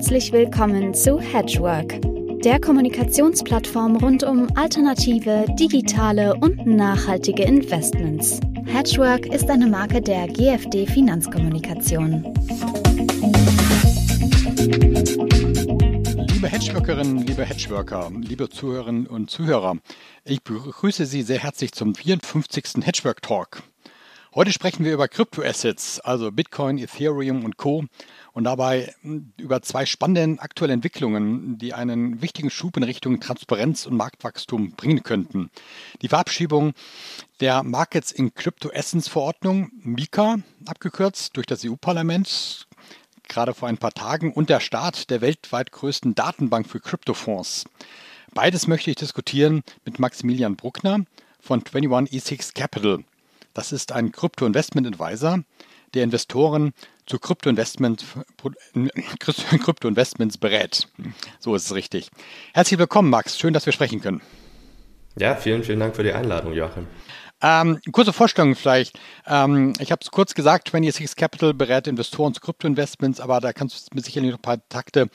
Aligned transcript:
Herzlich 0.00 0.32
willkommen 0.32 0.94
zu 0.94 1.20
Hedgework, 1.20 2.00
der 2.42 2.58
Kommunikationsplattform 2.58 3.96
rund 3.96 4.22
um 4.22 4.48
alternative, 4.56 5.44
digitale 5.60 6.36
und 6.36 6.64
nachhaltige 6.64 7.42
Investments. 7.42 8.40
Hedgework 8.64 9.26
ist 9.26 9.50
eine 9.50 9.66
Marke 9.66 10.00
der 10.00 10.26
GFD 10.26 10.86
Finanzkommunikation. 10.86 12.24
Liebe 16.32 16.48
Hedgeworkerinnen, 16.48 17.18
liebe 17.18 17.44
Hedgeworker, 17.44 18.10
liebe 18.22 18.48
Zuhörerinnen 18.48 19.06
und 19.06 19.30
Zuhörer, 19.30 19.76
ich 20.24 20.42
begrüße 20.42 21.04
Sie 21.04 21.20
sehr 21.20 21.40
herzlich 21.40 21.72
zum 21.72 21.94
54. 21.94 22.86
Hedgework 22.86 23.20
Talk. 23.20 23.62
Heute 24.32 24.52
sprechen 24.52 24.84
wir 24.84 24.94
über 24.94 25.08
Kryptoassets, 25.08 25.98
also 25.98 26.30
Bitcoin, 26.30 26.78
Ethereum 26.78 27.44
und 27.44 27.56
Co. 27.56 27.86
Und 28.32 28.44
dabei 28.44 28.94
hm, 29.02 29.32
über 29.36 29.62
zwei 29.62 29.86
spannende 29.86 30.40
aktuelle 30.42 30.72
Entwicklungen, 30.72 31.58
die 31.58 31.74
einen 31.74 32.22
wichtigen 32.22 32.50
Schub 32.50 32.76
in 32.76 32.82
Richtung 32.82 33.20
Transparenz 33.20 33.86
und 33.86 33.96
Marktwachstum 33.96 34.72
bringen 34.72 35.02
könnten. 35.02 35.50
Die 36.02 36.08
Verabschiedung 36.08 36.72
der 37.40 37.62
Markets 37.62 38.12
in 38.12 38.34
Crypto 38.34 38.70
Assets 38.72 39.08
Verordnung, 39.08 39.70
MiCA, 39.82 40.38
abgekürzt 40.66 41.36
durch 41.36 41.46
das 41.46 41.64
EU-Parlament, 41.64 42.68
gerade 43.28 43.54
vor 43.54 43.68
ein 43.68 43.78
paar 43.78 43.92
Tagen, 43.92 44.32
und 44.32 44.50
der 44.50 44.60
Start 44.60 45.10
der 45.10 45.20
weltweit 45.20 45.72
größten 45.72 46.14
Datenbank 46.14 46.68
für 46.68 46.80
Kryptofonds. 46.80 47.64
Beides 48.34 48.66
möchte 48.66 48.90
ich 48.90 48.96
diskutieren 48.96 49.62
mit 49.84 49.98
Maximilian 49.98 50.56
Bruckner 50.56 51.04
von 51.40 51.62
21E6 51.62 52.54
Capital. 52.54 53.04
Das 53.54 53.72
ist 53.72 53.92
ein 53.92 54.12
Krypto-Investment 54.12 54.86
Advisor, 54.86 55.40
der 55.94 56.04
Investoren 56.04 56.72
zu 57.10 57.18
Krypto-Investment, 57.18 58.04
Krypto-Investments 59.18 60.38
berät. 60.38 60.86
So 61.40 61.56
ist 61.56 61.66
es 61.66 61.74
richtig. 61.74 62.08
Herzlich 62.54 62.78
willkommen, 62.78 63.10
Max. 63.10 63.36
Schön, 63.36 63.52
dass 63.52 63.66
wir 63.66 63.72
sprechen 63.72 64.00
können. 64.00 64.22
Ja, 65.18 65.34
vielen, 65.34 65.64
vielen 65.64 65.80
Dank 65.80 65.96
für 65.96 66.04
die 66.04 66.12
Einladung, 66.12 66.52
Joachim. 66.52 66.86
Ähm, 67.42 67.80
kurze 67.90 68.12
Vorstellung 68.12 68.54
vielleicht. 68.54 68.96
Ähm, 69.26 69.72
ich 69.80 69.90
habe 69.90 70.00
es 70.02 70.12
kurz 70.12 70.34
gesagt, 70.34 70.70
26 70.70 71.16
Capital 71.16 71.52
berät 71.52 71.88
Investoren 71.88 72.32
zu 72.32 72.40
Krypto-Investments, 72.40 73.18
aber 73.18 73.40
da 73.40 73.52
kannst 73.52 73.90
du 73.90 73.96
mir 73.96 74.02
sicherlich 74.02 74.30
noch 74.30 74.38
ein 74.38 74.42
paar 74.42 74.68
Takte 74.68 75.08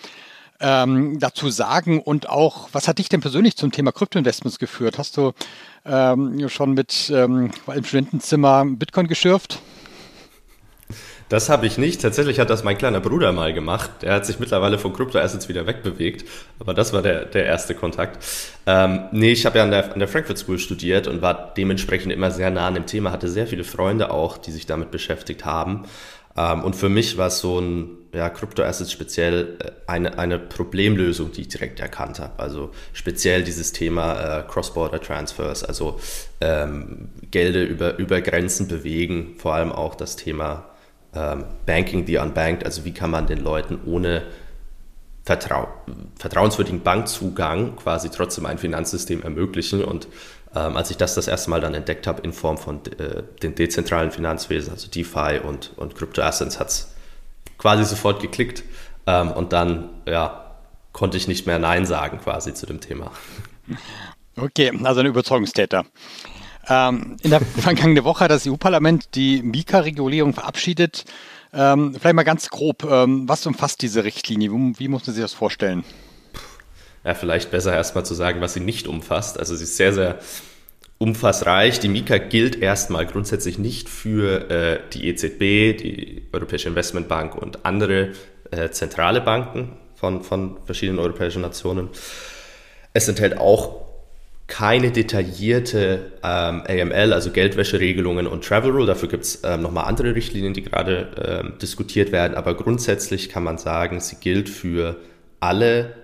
ähm, 0.59 1.17
dazu 1.20 1.50
sagen 1.50 2.02
und 2.02 2.27
auch, 2.30 2.70
was 2.73 2.89
hat 2.89 2.98
dich 2.98 3.08
denn 3.08 3.22
persönlich 3.22 3.55
zum 3.55 3.72
Thema 3.72 3.94
Kryptoinvestments 3.94 4.59
geführt? 4.59 4.98
Hast 4.98 5.16
du 5.16 5.31
ähm, 5.86 6.50
schon 6.50 6.73
mit 6.73 7.09
ähm, 7.14 7.52
im 7.73 7.83
Studentenzimmer 7.86 8.66
Bitcoin 8.66 9.08
geschürft? 9.08 9.61
Das 11.28 11.50
habe 11.50 11.66
ich 11.66 11.80
nicht. 11.80 12.02
Tatsächlich 12.02 12.40
hat 12.40 12.52
das 12.52 12.64
mein 12.64 12.78
kleiner 12.78 13.00
Bruder 13.00 13.31
mal 13.31 13.52
gemacht. 13.52 13.90
Der 14.04 14.14
hat 14.14 14.26
sich 14.28 14.40
mittlerweile 14.40 14.78
von 14.78 14.94
Kryptoassets 14.94 15.50
wieder 15.50 15.66
wegbewegt. 15.66 16.23
Aber 16.59 16.76
das 16.76 16.94
war 16.94 17.02
der, 17.02 17.26
der 17.26 17.45
erste 17.45 17.73
Kontakt. 17.73 18.23
Ähm, 18.67 19.06
nee, 19.12 19.32
ich 19.32 19.45
habe 19.45 19.58
ja 19.58 19.64
an 19.64 19.72
der, 19.72 19.92
an 19.92 20.00
der 20.00 20.08
Frankfurt 20.08 20.38
School 20.38 20.59
studiert 20.59 21.08
und 21.08 21.23
war 21.23 21.54
dementsprechend 21.58 22.12
immer 22.14 22.30
sehr 22.30 22.52
nah 22.52 22.67
an 22.67 22.76
dem 22.76 22.86
Thema, 22.86 23.12
hatte 23.12 23.28
sehr 23.28 23.48
viele 23.48 23.64
Freunde 23.64 24.12
auch, 24.12 24.38
die 24.38 24.52
sich 24.52 24.67
damit 24.67 24.92
beschäftigt 24.92 25.45
haben. 25.45 25.86
Ähm, 26.38 26.64
und 26.64 26.76
für 26.76 26.90
mich 26.90 27.17
war 27.17 27.28
es 27.28 27.39
so 27.39 27.60
ein 27.60 27.89
ja, 28.14 28.30
Kryptoassets 28.30 28.92
speziell 28.92 29.58
äh, 29.60 29.72
eine, 29.88 30.20
eine 30.20 30.38
Problemlösung, 30.38 31.32
die 31.32 31.42
ich 31.42 31.48
direkt 31.48 31.80
erkannt 31.80 32.20
habe. 32.20 32.38
Also 32.38 32.70
speziell 32.94 33.44
dieses 33.44 33.72
Thema 33.72 34.39
äh, 34.39 34.44
Cross-Border 34.44 35.02
Transfers, 35.02 35.64
also 35.64 36.00
ähm, 36.39 37.10
Gelder 37.32 37.64
über, 37.64 37.98
über 37.98 38.22
Grenzen 38.22 38.67
bewegen, 38.67 39.36
vor 39.39 39.56
allem 39.56 39.72
auch 39.72 39.95
das 39.95 40.17
Thema 40.17 40.66
ähm, 41.16 41.45
Banking 41.66 42.05
the 42.05 42.17
Unbanked, 42.17 42.66
also 42.66 42.85
wie 42.85 42.94
kann 42.94 43.11
man 43.11 43.27
den 43.27 43.39
Leuten 43.39 43.80
ohne 43.85 44.23
Vertrau 45.23 45.67
vertrauenswürdigen 46.19 46.81
Bankzugang 46.81 47.77
quasi 47.77 48.09
trotzdem 48.09 48.45
ein 48.45 48.58
Finanzsystem 48.58 49.23
ermöglichen 49.23 49.83
und 49.83 50.08
ähm, 50.55 50.77
als 50.77 50.89
ich 50.89 50.98
das 50.98 51.15
das 51.15 51.27
erste 51.27 51.49
Mal 51.49 51.59
dann 51.59 51.73
entdeckt 51.73 52.08
habe 52.08 52.21
in 52.21 52.31
Form 52.31 52.58
von 52.58 52.80
äh, 52.98 53.23
den 53.42 53.55
dezentralen 53.55 54.11
Finanzwesen, 54.11 54.71
also 54.71 54.87
DeFi 54.87 55.42
und, 55.43 55.71
und 55.75 55.95
Crypto-Assets, 55.95 56.59
hat 56.59 56.70
es 56.70 56.95
quasi 57.58 57.83
sofort 57.83 58.21
geklickt. 58.21 58.64
Ähm, 59.05 59.31
und 59.31 59.52
dann, 59.52 59.89
ja, 60.08 60.55
konnte 60.93 61.17
ich 61.17 61.27
nicht 61.27 61.45
mehr 61.45 61.59
Nein 61.59 61.86
sagen 61.86 62.20
quasi 62.20 62.54
zu 62.54 62.65
dem 62.65 62.80
Thema. 62.80 63.11
Okay, 64.37 64.71
also 64.83 65.02
ein 65.02 65.05
Überzeugungstäter. 65.05 65.86
Ähm, 66.67 67.17
in 67.21 67.31
der 67.31 67.42
vergangenen 67.58 68.03
Woche 68.03 68.26
hat 68.26 68.31
das 68.31 68.48
EU-Parlament 68.48 69.15
die 69.15 69.42
Mika-Regulierung 69.43 70.33
verabschiedet. 70.33 71.05
Ähm, 71.53 71.95
vielleicht 71.99 72.15
mal 72.15 72.23
ganz 72.23 72.49
grob, 72.49 72.83
ähm, 72.83 73.30
was 73.30 73.45
umfasst 73.45 73.81
diese 73.81 74.03
Richtlinie? 74.03 74.52
Wie, 74.52 74.80
wie 74.80 74.87
muss 74.87 75.05
man 75.08 75.14
sich 75.14 75.23
das 75.23 75.33
vorstellen? 75.33 75.83
ja, 77.05 77.14
vielleicht 77.14 77.52
besser 77.52 77.73
erstmal 77.73 78.05
zu 78.05 78.15
sagen, 78.15 78.42
was 78.42 78.55
sie 78.55 78.59
nicht 78.59 78.87
umfasst. 78.87 79.39
Also 79.39 79.55
sie 79.55 79.64
ist 79.64 79.77
sehr, 79.77 79.93
sehr 79.93 80.20
umfassreich. 80.98 81.80
Die 81.80 81.87
Mika 81.87 82.17
gilt 82.17 82.61
erstmal 82.61 83.05
grundsätzlich 83.05 83.59
nicht 83.59 83.89
für 83.89 84.49
äh, 84.49 84.80
die 84.92 85.08
EZB, 85.08 85.77
die 85.80 86.27
Europäische 86.33 86.67
Investmentbank 86.67 87.36
und 87.36 87.64
andere 87.64 88.14
äh, 88.49 88.70
zentrale 88.71 89.21
Banken 89.21 89.77
von, 89.93 90.23
von 90.23 90.58
verschiedenen 90.65 90.99
europäischen 90.99 91.43
Nationen. 91.43 91.89
Es 92.93 93.08
enthält 93.08 93.37
auch 93.37 93.85
keine 94.48 94.92
detaillierte 94.92 96.11
ähm, 96.23 96.64
AML, 96.67 97.14
also 97.14 97.32
Geldwäscheregelungen 97.32 98.28
und 98.28 98.44
Travel 98.45 98.72
Rule. 98.72 98.86
Dafür 98.86 99.10
gibt 99.10 99.23
es 99.23 99.42
ähm, 99.44 99.61
nochmal 99.61 99.86
andere 99.86 100.14
Richtlinien, 100.14 100.54
die 100.54 100.61
gerade 100.61 101.42
ähm, 101.44 101.54
diskutiert 101.60 102.11
werden. 102.11 102.36
Aber 102.36 102.55
grundsätzlich 102.55 103.30
kann 103.30 103.44
man 103.44 103.58
sagen, 103.58 104.00
sie 104.00 104.17
gilt 104.17 104.48
für 104.50 104.98
alle 105.39 105.95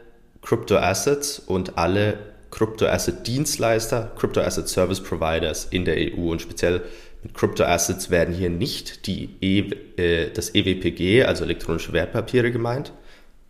Crypto-Assets 0.42 1.40
und 1.40 1.78
alle 1.78 2.18
Crypto-Asset-Dienstleister, 2.50 4.12
Crypto-Asset-Service 4.18 5.02
Providers 5.02 5.66
in 5.66 5.86
der 5.86 5.96
EU 5.98 6.32
und 6.32 6.42
speziell 6.42 6.82
mit 7.24 7.36
Crypto-Assets 7.36 8.10
werden 8.10 8.34
hier 8.34 8.50
nicht 8.50 9.06
die 9.06 9.30
e, 9.42 9.60
äh, 9.98 10.32
das 10.34 10.56
EWPG, 10.56 11.24
also 11.24 11.44
elektronische 11.44 11.94
Wertpapiere 11.94 12.52
gemeint, 12.52 12.92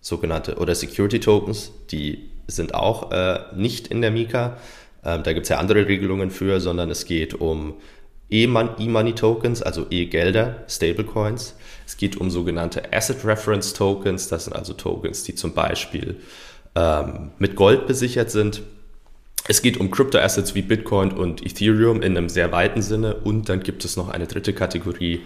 sogenannte 0.01 0.56
oder 0.57 0.75
Security 0.75 1.22
Tokens, 1.22 1.72
die 1.91 2.31
sind 2.51 2.73
auch 2.73 3.12
äh, 3.12 3.39
nicht 3.56 3.88
in 3.88 4.01
der 4.01 4.12
Mika. 4.12 4.57
Ähm, 5.03 5.23
da 5.23 5.34
gibt 5.34 5.45
es 5.45 5.50
ja 5.50 5.57
andere 5.57 5.88
Regelungen 5.88 6.31
für, 6.31 6.59
sondern 6.59 6.89
es 6.89 7.06
geht 7.06 7.34
um 7.34 7.75
E-Money 8.29 9.13
Tokens, 9.13 9.62
also 9.62 9.88
E-Gelder, 9.89 10.63
Stablecoins. 10.67 11.56
Es 11.85 11.97
geht 11.97 12.17
um 12.17 12.29
sogenannte 12.29 12.94
Asset 12.94 13.25
Reference 13.25 13.73
Tokens, 13.73 14.29
das 14.29 14.45
sind 14.45 14.53
also 14.53 14.73
Tokens, 14.73 15.23
die 15.23 15.35
zum 15.35 15.53
Beispiel 15.53 16.17
ähm, 16.75 17.31
mit 17.39 17.56
Gold 17.56 17.88
besichert 17.88 18.31
sind. 18.31 18.62
Es 19.47 19.62
geht 19.62 19.78
um 19.78 19.91
Crypto-Assets 19.91 20.56
wie 20.56 20.62
Bitcoin 20.62 21.12
und 21.12 21.45
Ethereum 21.45 22.01
in 22.01 22.16
einem 22.16 22.29
sehr 22.29 22.51
weiten 22.51 22.81
Sinne. 22.81 23.16
Und 23.16 23.50
dann 23.50 23.62
gibt 23.63 23.83
es 23.83 23.97
noch 23.97 24.09
eine 24.09 24.28
dritte 24.28 24.53
Kategorie, 24.53 25.22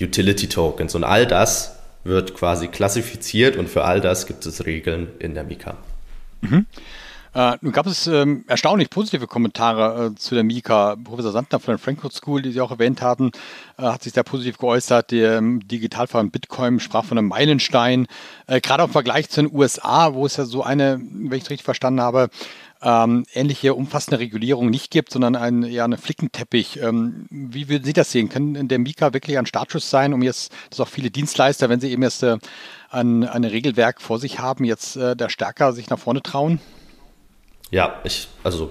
Utility 0.00 0.48
Tokens. 0.48 0.94
Und 0.94 1.04
all 1.04 1.26
das 1.26 1.76
wird 2.02 2.34
quasi 2.34 2.68
klassifiziert 2.68 3.56
und 3.56 3.68
für 3.68 3.84
all 3.84 4.00
das 4.00 4.26
gibt 4.26 4.44
es 4.46 4.64
Regeln 4.66 5.08
in 5.18 5.34
der 5.34 5.44
Mika. 5.44 5.76
Mhm. 6.42 6.66
Äh, 7.34 7.56
nun 7.62 7.72
gab 7.72 7.86
es 7.86 8.06
ähm, 8.06 8.44
erstaunlich 8.46 8.90
positive 8.90 9.26
Kommentare 9.26 10.06
äh, 10.06 10.14
zu 10.16 10.34
der 10.34 10.44
Mika. 10.44 10.96
Professor 11.02 11.32
Sandner 11.32 11.60
von 11.60 11.72
der 11.72 11.78
Frankfurt 11.78 12.12
School, 12.12 12.42
die 12.42 12.52
Sie 12.52 12.60
auch 12.60 12.70
erwähnt 12.70 13.00
hatten, 13.00 13.30
äh, 13.78 13.84
hat 13.84 14.02
sich 14.02 14.12
sehr 14.12 14.22
positiv 14.22 14.58
geäußert. 14.58 15.12
Der 15.12 15.38
ähm, 15.38 15.66
Digitalverein 15.66 16.30
Bitcoin 16.30 16.78
sprach 16.78 17.06
von 17.06 17.16
einem 17.16 17.28
Meilenstein. 17.28 18.06
Äh, 18.46 18.60
gerade 18.60 18.82
im 18.82 18.90
Vergleich 18.90 19.30
zu 19.30 19.42
den 19.42 19.54
USA, 19.54 20.12
wo 20.12 20.26
es 20.26 20.36
ja 20.36 20.44
so 20.44 20.62
eine, 20.62 21.00
wenn 21.00 21.32
ich 21.32 21.44
es 21.44 21.50
richtig 21.50 21.64
verstanden 21.64 22.02
habe, 22.02 22.28
ähm, 22.82 23.24
ähnliche 23.32 23.74
umfassende 23.74 24.18
Regulierung 24.18 24.68
nicht 24.68 24.90
gibt, 24.90 25.10
sondern 25.10 25.34
ein, 25.34 25.62
eher 25.62 25.84
eine 25.84 25.96
Flickenteppich. 25.96 26.80
Ähm, 26.82 27.26
wie 27.30 27.70
würden 27.70 27.84
Sie 27.84 27.94
das 27.94 28.12
sehen? 28.12 28.28
Können 28.28 28.68
der 28.68 28.78
Mika 28.78 29.14
wirklich 29.14 29.38
ein 29.38 29.46
Startschuss 29.46 29.88
sein, 29.88 30.12
um 30.12 30.20
jetzt, 30.20 30.52
dass 30.68 30.80
auch 30.80 30.88
viele 30.88 31.10
Dienstleister, 31.10 31.70
wenn 31.70 31.80
sie 31.80 31.92
eben 31.92 32.02
jetzt 32.02 32.22
äh, 32.24 32.36
ein, 32.90 33.24
ein 33.24 33.44
Regelwerk 33.44 34.02
vor 34.02 34.18
sich 34.18 34.38
haben, 34.38 34.64
jetzt 34.64 34.96
äh, 34.96 35.16
da 35.16 35.30
stärker 35.30 35.72
sich 35.72 35.88
nach 35.88 35.98
vorne 35.98 36.22
trauen? 36.22 36.60
Ja, 37.72 38.00
ich, 38.04 38.28
also 38.44 38.70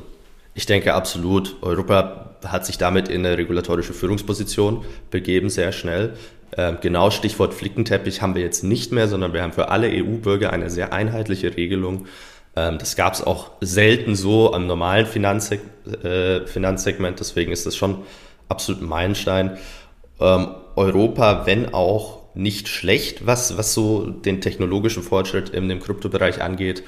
ich 0.53 0.65
denke 0.65 0.93
absolut. 0.93 1.57
Europa 1.61 2.35
hat 2.45 2.65
sich 2.65 2.77
damit 2.77 3.09
in 3.09 3.25
eine 3.25 3.37
regulatorische 3.37 3.93
Führungsposition 3.93 4.85
begeben, 5.09 5.49
sehr 5.49 5.71
schnell. 5.71 6.13
Ähm, 6.55 6.77
genau 6.81 7.09
Stichwort 7.09 7.53
Flickenteppich 7.53 8.21
haben 8.21 8.35
wir 8.35 8.43
jetzt 8.43 8.63
nicht 8.63 8.91
mehr, 8.91 9.07
sondern 9.07 9.33
wir 9.33 9.41
haben 9.41 9.53
für 9.53 9.69
alle 9.69 9.89
EU-Bürger 9.89 10.53
eine 10.53 10.69
sehr 10.69 10.93
einheitliche 10.93 11.57
Regelung. 11.57 12.05
Ähm, 12.55 12.77
das 12.77 12.95
gab 12.95 13.13
es 13.13 13.23
auch 13.23 13.51
selten 13.59 14.15
so 14.15 14.53
am 14.53 14.67
normalen 14.67 15.07
Finanzseg 15.07 15.61
äh, 16.03 16.45
Finanzsegment, 16.45 17.19
deswegen 17.19 17.51
ist 17.51 17.65
das 17.65 17.75
schon 17.75 18.03
absolut 18.49 18.83
ein 18.83 18.87
Meilenstein. 18.87 19.57
Ähm, 20.19 20.49
Europa, 20.75 21.47
wenn 21.47 21.73
auch 21.73 22.21
nicht 22.35 22.67
schlecht, 22.67 23.25
was, 23.25 23.57
was 23.57 23.73
so 23.73 24.05
den 24.05 24.41
technologischen 24.41 25.01
Fortschritt 25.01 25.49
in 25.49 25.69
dem 25.69 25.79
Kryptobereich 25.79 26.41
angeht, 26.41 26.83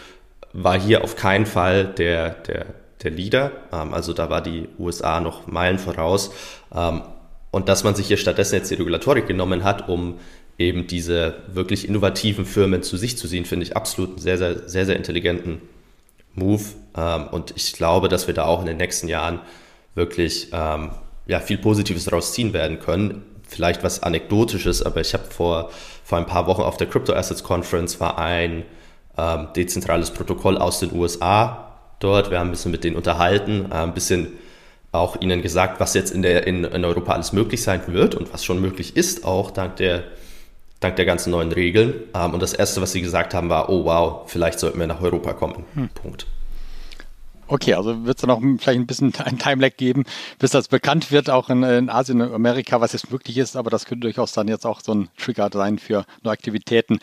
war 0.54 0.80
hier 0.80 1.04
auf 1.04 1.16
keinen 1.16 1.46
Fall 1.46 1.86
der, 1.86 2.30
der, 2.30 2.66
der 3.02 3.12
Leader. 3.12 3.52
Ähm, 3.72 3.94
also 3.94 4.14
da 4.14 4.30
war 4.30 4.42
die 4.42 4.70
USA 4.80 5.20
noch 5.20 5.48
Meilen 5.48 5.80
voraus. 5.80 6.32
Ähm, 6.74 7.02
und 7.52 7.70
dass 7.70 7.84
man 7.84 7.96
sich 7.96 8.08
hier 8.08 8.18
stattdessen 8.18 8.56
jetzt 8.56 8.72
die 8.72 8.76
Regulatorik 8.76 9.28
genommen 9.28 9.64
hat, 9.64 9.90
um 9.90 10.20
eben 10.58 10.88
diese 10.88 11.36
wirklich 11.48 11.88
innovativen 11.88 12.46
Firmen 12.46 12.84
zu 12.84 12.98
sich 12.98 13.18
zu 13.18 13.28
ziehen, 13.28 13.46
finde 13.46 13.66
ich 13.66 13.76
absolut 13.76 14.12
einen 14.12 14.20
sehr, 14.20 14.38
sehr, 14.38 14.68
sehr, 14.68 14.86
sehr 14.86 14.96
intelligenten 14.96 15.62
Move. 16.36 16.64
Ähm, 16.96 17.28
und 17.32 17.54
ich 17.56 17.74
glaube, 17.74 18.08
dass 18.08 18.28
wir 18.28 18.34
da 18.34 18.46
auch 18.46 18.62
in 18.62 18.68
den 18.68 18.78
nächsten 18.78 19.08
Jahren 19.08 19.40
wirklich 19.96 20.50
ähm, 20.52 20.92
ja, 21.26 21.40
viel 21.40 21.58
Positives 21.58 22.06
daraus 22.06 22.34
ziehen 22.34 22.54
werden 22.54 22.80
können. 22.80 23.24
Vielleicht 23.48 23.84
was 23.84 24.02
Anekdotisches, 24.02 24.82
aber 24.84 25.02
ich 25.02 25.14
habe 25.14 25.26
vor, 25.26 25.72
vor 26.04 26.18
ein 26.18 26.26
paar 26.26 26.48
Wochen 26.48 26.62
auf 26.62 26.78
der 26.78 26.88
Crypto 26.88 27.14
Assets 27.14 27.44
Conference 27.44 28.00
war 28.00 28.18
ein 28.18 28.64
ähm, 29.18 29.48
dezentrales 29.56 30.12
Protokoll 30.12 30.58
aus 30.58 30.80
den 30.80 30.94
USA 30.94 31.72
dort. 32.00 32.32
Wir 32.32 32.40
haben 32.40 32.50
ein 32.50 32.52
bisschen 32.52 32.72
mit 32.72 32.84
denen 32.84 32.96
unterhalten, 32.96 33.68
äh, 33.72 33.76
ein 33.76 33.94
bisschen 33.94 34.34
auch 34.92 35.20
ihnen 35.20 35.42
gesagt, 35.42 35.80
was 35.80 35.96
jetzt 35.96 36.12
in, 36.12 36.22
der, 36.22 36.46
in, 36.46 36.64
in 36.64 36.86
Europa 36.86 37.14
alles 37.14 37.34
möglich 37.34 37.64
sein 37.64 37.82
wird 37.88 38.16
und 38.16 38.32
was 38.32 38.46
schon 38.46 38.62
möglich 38.62 38.96
ist, 38.96 39.26
auch 39.26 39.50
dank 39.50 39.78
der, 39.78 40.04
dank 40.80 40.96
der 40.98 41.06
ganzen 41.06 41.32
neuen 41.32 41.52
Regeln. 41.52 41.96
Ähm, 42.14 42.34
und 42.34 42.42
das 42.42 42.54
Erste, 42.54 42.82
was 42.82 42.92
sie 42.92 43.02
gesagt 43.02 43.34
haben, 43.34 43.50
war, 43.50 43.70
oh 43.70 43.86
wow, 43.86 44.22
vielleicht 44.28 44.60
sollten 44.60 44.80
wir 44.80 44.88
nach 44.88 45.02
Europa 45.02 45.34
kommen. 45.34 45.66
Hm. 45.74 45.90
Punkt. 45.90 46.28
Okay, 47.48 47.74
also 47.74 48.06
wird 48.06 48.18
es 48.18 48.22
dann 48.22 48.30
auch 48.30 48.40
vielleicht 48.40 48.80
ein 48.80 48.88
bisschen 48.88 49.14
ein 49.18 49.38
Timelag 49.38 49.76
geben, 49.78 50.06
bis 50.40 50.52
das 50.52 50.70
bekannt 50.70 51.12
wird, 51.12 51.30
auch 51.30 51.50
in, 51.50 51.64
in, 51.64 51.90
Asien 51.90 52.22
und 52.22 52.34
Amerika, 52.34 52.80
was 52.80 52.94
jetzt 52.94 53.12
möglich 53.12 53.38
ist, 53.38 53.56
aber 53.58 53.70
das 53.70 53.86
könnte 53.86 54.08
durchaus 54.08 54.32
dann 54.32 54.48
jetzt 54.48 54.66
auch 54.66 54.80
so 54.82 54.94
ein 54.94 55.10
Trigger 55.18 55.50
sein 55.52 55.78
für 55.78 56.06
neue 56.24 56.34
Aktivitäten. 56.34 57.00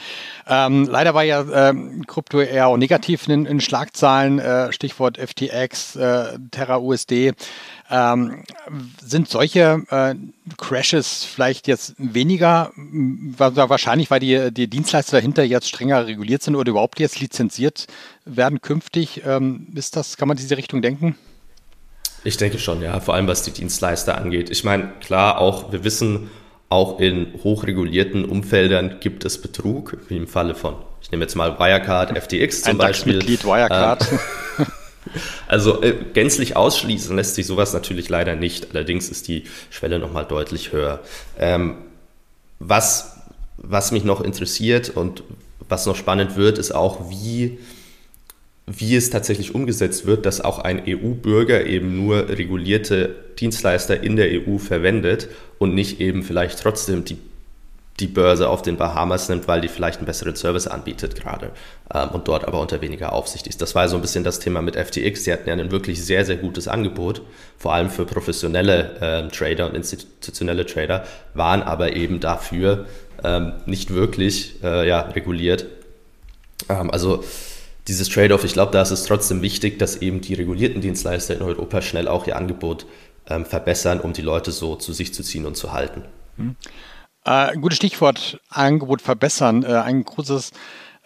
Ähm, 0.49 0.87
leider 0.89 1.15
war 1.15 1.25
ja 1.25 1.69
ähm, 1.69 2.07
Krypto 2.07 2.41
eher 2.41 2.69
auch 2.69 2.79
negativ 2.79 3.29
in, 3.29 3.45
in 3.45 3.61
Schlagzahlen, 3.61 4.39
äh, 4.39 4.73
Stichwort 4.73 5.19
FTX, 5.19 5.97
äh, 5.97 6.39
Terra 6.51 6.79
USD. 6.79 7.33
Ähm, 7.91 8.45
sind 9.05 9.29
solche 9.29 9.83
äh, 9.91 10.15
Crashes 10.57 11.25
vielleicht 11.25 11.67
jetzt 11.67 11.95
weniger, 11.99 12.71
wahrscheinlich 12.77 14.11
weil 14.11 14.21
die, 14.21 14.53
die 14.53 14.69
Dienstleister 14.69 15.17
dahinter 15.17 15.43
jetzt 15.43 15.69
strenger 15.69 16.07
reguliert 16.07 16.43
sind 16.43 16.55
oder 16.55 16.71
überhaupt 16.71 17.01
jetzt 17.01 17.21
lizenziert 17.21 17.87
werden 18.25 18.61
künftig? 18.61 19.23
Ähm, 19.27 19.67
ist 19.75 19.97
das, 19.97 20.17
kann 20.17 20.29
man 20.29 20.37
diese 20.37 20.57
Richtung 20.57 20.83
denken? 20.83 21.17
Ich 22.23 22.37
denke 22.37 22.59
schon, 22.59 22.83
ja, 22.83 23.01
vor 23.01 23.15
allem 23.15 23.27
was 23.27 23.43
die 23.43 23.51
Dienstleister 23.51 24.17
angeht. 24.17 24.51
Ich 24.51 24.63
meine, 24.63 24.93
klar, 25.01 25.39
auch 25.39 25.73
wir 25.73 25.85
wissen, 25.85 26.31
auch 26.69 27.01
in 27.01 27.35
hochregulierten 27.43 28.25
Umfeldern 28.25 28.99
gibt 29.01 29.25
es 29.25 29.43
Betrug, 29.43 29.97
wie 30.09 30.17
im 30.17 30.29
Falle 30.29 30.55
von, 30.55 30.77
ich 31.03 31.11
nehme 31.11 31.25
jetzt 31.25 31.35
mal 31.35 31.59
Wirecard, 31.59 32.17
FTX 32.17 32.63
zum 32.63 32.73
Ein 32.73 32.79
Beispiel. 32.79 33.17
Mitglied 33.17 33.45
Wirecard. 33.45 34.07
Ähm, 34.13 34.19
Also 35.47 35.83
äh, 35.83 35.95
gänzlich 36.13 36.57
ausschließen 36.57 37.17
lässt 37.17 37.35
sich 37.35 37.47
sowas 37.47 37.73
natürlich 37.73 38.09
leider 38.09 38.37
nicht. 38.37 38.69
Allerdings 38.73 39.09
ist 39.09 39.29
die 39.29 39.45
Schwelle 39.71 39.99
nochmal 39.99 40.25
deutlich 40.25 40.73
höher. 40.73 41.01
Ähm, 41.39 41.79
was, 42.59 43.17
was 43.57 43.93
mich 43.93 44.05
noch 44.05 44.21
interessiert 44.21 44.91
und 44.91 45.23
was 45.69 45.87
noch 45.87 45.97
spannend 45.97 46.37
wird, 46.37 46.59
ist 46.59 46.73
auch, 46.73 47.11
wie, 47.11 47.59
wie 48.67 48.97
es 48.97 49.11
tatsächlich 49.11 49.55
umgesetzt 49.55 50.07
wird, 50.07 50.27
dass 50.27 50.41
auch 50.41 50.59
ein 50.59 50.83
EU-Bürger 50.87 51.67
eben 51.67 51.97
nur 51.97 52.29
regulierte 52.29 53.15
Dienstleister 53.39 54.03
in 54.03 54.17
der 54.17 54.29
EU 54.31 54.59
verwendet 54.59 55.29
und 55.59 55.75
nicht 55.75 56.01
eben 56.01 56.23
vielleicht 56.23 56.59
trotzdem 56.61 57.05
die 57.05 57.17
die 58.01 58.07
Börse 58.07 58.49
auf 58.49 58.63
den 58.63 58.77
Bahamas 58.77 59.29
nimmt, 59.29 59.47
weil 59.47 59.61
die 59.61 59.69
vielleicht 59.69 59.99
einen 59.99 60.07
besseren 60.07 60.35
Service 60.35 60.67
anbietet 60.67 61.15
gerade 61.15 61.53
ähm, 61.95 62.09
und 62.11 62.29
dort 62.29 62.47
aber 62.47 62.61
unter 62.61 62.81
weniger 62.81 63.13
Aufsicht 63.13 63.47
ist. 63.47 63.61
Das 63.63 63.75
war 63.75 63.89
so 63.89 63.97
ein 63.97 64.03
bisschen 64.03 64.25
das 64.25 64.41
Thema 64.41 64.63
mit 64.63 64.77
FTX. 64.77 65.25
Sie 65.25 65.33
hatten 65.33 65.49
ja 65.49 65.55
ein 65.55 65.71
wirklich 65.71 66.05
sehr, 66.05 66.25
sehr 66.25 66.37
gutes 66.37 66.67
Angebot, 66.67 67.23
vor 67.59 67.75
allem 67.75 67.91
für 67.91 68.07
professionelle 68.07 68.97
ähm, 69.01 69.31
Trader 69.31 69.67
und 69.67 69.75
institutionelle 69.75 70.67
Trader, 70.67 71.05
waren 71.35 71.63
aber 71.63 71.95
eben 71.95 72.21
dafür 72.21 72.87
ähm, 73.23 73.53
nicht 73.67 73.93
wirklich 73.93 74.63
äh, 74.63 74.89
ja, 74.89 75.01
reguliert. 75.01 75.67
Ähm, 76.69 76.91
also 76.91 77.23
dieses 77.89 78.09
Trade-off, 78.09 78.45
ich 78.45 78.53
glaube, 78.53 78.73
da 78.73 78.83
ist 78.83 78.91
es 78.91 79.05
trotzdem 79.05 79.43
wichtig, 79.43 79.79
dass 79.79 79.97
eben 79.97 80.21
die 80.21 80.35
regulierten 80.35 80.81
Dienstleister 80.81 81.35
in 81.35 81.43
Europa 81.43 81.83
schnell 81.83 82.09
auch 82.09 82.27
ihr 82.27 82.37
Angebot 82.37 82.87
ähm, 83.29 83.45
verbessern, 83.45 84.01
um 84.01 84.13
die 84.13 84.23
Leute 84.23 84.53
so 84.53 84.77
zu 84.77 84.93
sich 84.93 85.13
zu 85.13 85.23
ziehen 85.23 85.47
und 85.47 85.57
zu 85.57 85.73
halten. 85.73 86.05
Mhm. 86.37 86.57
Äh, 87.25 87.57
gutes 87.57 87.77
Stichwort, 87.77 88.41
Angebot 88.49 89.03
verbessern. 89.03 89.63
Äh, 89.63 89.75
ein 89.75 90.05
großes 90.05 90.53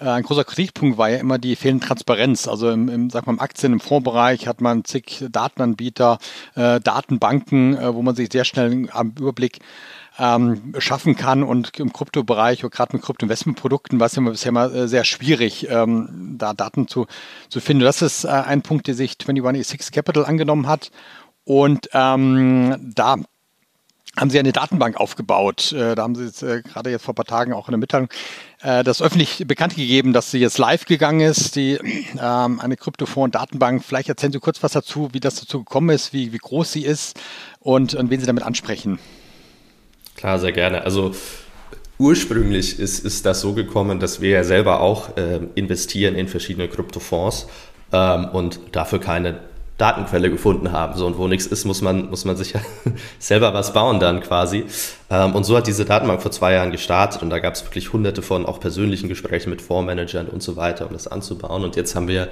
äh, 0.00 0.08
ein 0.08 0.24
großer 0.24 0.44
Kritikpunkt 0.44 0.98
war 0.98 1.08
ja 1.08 1.18
immer 1.18 1.38
die 1.38 1.56
fehlende 1.56 1.86
Transparenz. 1.86 2.48
Also 2.48 2.70
im, 2.70 2.88
im, 2.88 3.10
sag 3.10 3.26
mal, 3.26 3.32
im 3.32 3.40
Aktien-, 3.40 3.72
im 3.72 3.80
Fondsbereich 3.80 4.46
hat 4.46 4.60
man 4.60 4.84
zig 4.84 5.24
Datenanbieter, 5.30 6.18
Datenbanken, 6.54 7.78
wo 7.94 8.02
man 8.02 8.16
sich 8.16 8.28
sehr 8.32 8.44
schnell 8.44 8.88
am 8.92 9.14
Überblick 9.18 9.60
ähm, 10.18 10.74
schaffen 10.78 11.16
kann 11.16 11.42
und 11.42 11.78
im 11.78 11.92
Kryptobereich 11.92 12.64
oder 12.64 12.70
gerade 12.70 12.96
mit 12.96 13.04
Kryptoinvestmentprodukten 13.04 13.98
war 13.98 14.06
es 14.06 14.16
immer 14.16 14.30
bisher 14.30 14.52
äh, 14.52 14.88
sehr 14.88 15.04
schwierig, 15.04 15.68
ähm, 15.68 16.36
da 16.38 16.54
Daten 16.54 16.86
zu, 16.88 17.06
zu 17.48 17.60
finden. 17.60 17.84
Das 17.84 18.02
ist 18.02 18.24
ein 18.24 18.62
Punkt, 18.62 18.86
der 18.86 18.94
sich 18.94 19.12
21E6 19.14 19.92
Capital 19.92 20.24
angenommen 20.24 20.68
hat 20.68 20.90
und 21.44 21.88
ähm, 21.92 22.92
da 22.94 23.16
haben 24.16 24.30
sie 24.30 24.38
eine 24.38 24.52
Datenbank 24.52 24.96
aufgebaut. 24.96 25.72
Äh, 25.72 25.94
da 25.94 26.02
haben 26.02 26.14
sie 26.14 26.24
jetzt 26.24 26.42
äh, 26.42 26.62
gerade 26.62 26.90
jetzt 26.90 27.04
vor 27.04 27.12
ein 27.12 27.16
paar 27.16 27.24
Tagen 27.24 27.52
auch 27.52 27.68
in 27.68 27.72
der 27.72 27.78
Mitteilung 27.78 28.08
äh, 28.62 28.84
das 28.84 29.02
öffentlich 29.02 29.44
bekannt 29.46 29.76
gegeben, 29.76 30.12
dass 30.12 30.30
sie 30.30 30.38
jetzt 30.38 30.58
live 30.58 30.84
gegangen 30.84 31.20
ist, 31.20 31.56
die 31.56 31.78
ähm, 32.20 32.60
eine 32.60 32.76
Kryptofonds-Datenbank. 32.76 33.84
Vielleicht 33.84 34.08
erzählen 34.08 34.32
Sie 34.32 34.40
kurz 34.40 34.62
was 34.62 34.72
dazu, 34.72 35.08
wie 35.12 35.20
das 35.20 35.36
dazu 35.36 35.60
gekommen 35.60 35.90
ist, 35.90 36.12
wie, 36.12 36.32
wie 36.32 36.38
groß 36.38 36.72
sie 36.72 36.84
ist 36.84 37.18
und, 37.60 37.94
und 37.94 38.10
wen 38.10 38.20
Sie 38.20 38.26
damit 38.26 38.44
ansprechen. 38.44 38.98
Klar, 40.16 40.38
sehr 40.38 40.52
gerne. 40.52 40.82
Also 40.82 41.12
ursprünglich 41.98 42.78
ist, 42.78 43.04
ist 43.04 43.26
das 43.26 43.40
so 43.40 43.52
gekommen, 43.52 44.00
dass 44.00 44.20
wir 44.20 44.30
ja 44.30 44.44
selber 44.44 44.80
auch 44.80 45.16
äh, 45.16 45.40
investieren 45.54 46.14
in 46.14 46.28
verschiedene 46.28 46.68
Kryptofonds 46.68 47.48
ähm, 47.92 48.26
und 48.32 48.60
dafür 48.72 49.00
keine 49.00 49.40
Datenquelle 49.78 50.30
gefunden 50.30 50.72
haben. 50.72 50.96
So, 50.96 51.06
und 51.06 51.18
wo 51.18 51.26
nichts 51.26 51.46
ist, 51.46 51.64
muss 51.64 51.82
man, 51.82 52.08
muss 52.10 52.24
man 52.24 52.36
sich 52.36 52.52
ja 52.52 52.60
selber 53.18 53.54
was 53.54 53.72
bauen 53.72 54.00
dann 54.00 54.20
quasi. 54.20 54.64
Ähm, 55.10 55.34
und 55.34 55.44
so 55.44 55.56
hat 55.56 55.66
diese 55.66 55.84
Datenbank 55.84 56.22
vor 56.22 56.30
zwei 56.30 56.52
Jahren 56.52 56.70
gestartet 56.70 57.22
und 57.22 57.30
da 57.30 57.38
gab 57.40 57.54
es 57.54 57.64
wirklich 57.64 57.92
hunderte 57.92 58.22
von 58.22 58.46
auch 58.46 58.60
persönlichen 58.60 59.08
Gesprächen 59.08 59.50
mit 59.50 59.62
Fondsmanagern 59.62 60.28
und 60.28 60.42
so 60.42 60.56
weiter, 60.56 60.86
um 60.86 60.92
das 60.92 61.08
anzubauen. 61.08 61.64
Und 61.64 61.76
jetzt 61.76 61.96
haben 61.96 62.08
wir 62.08 62.28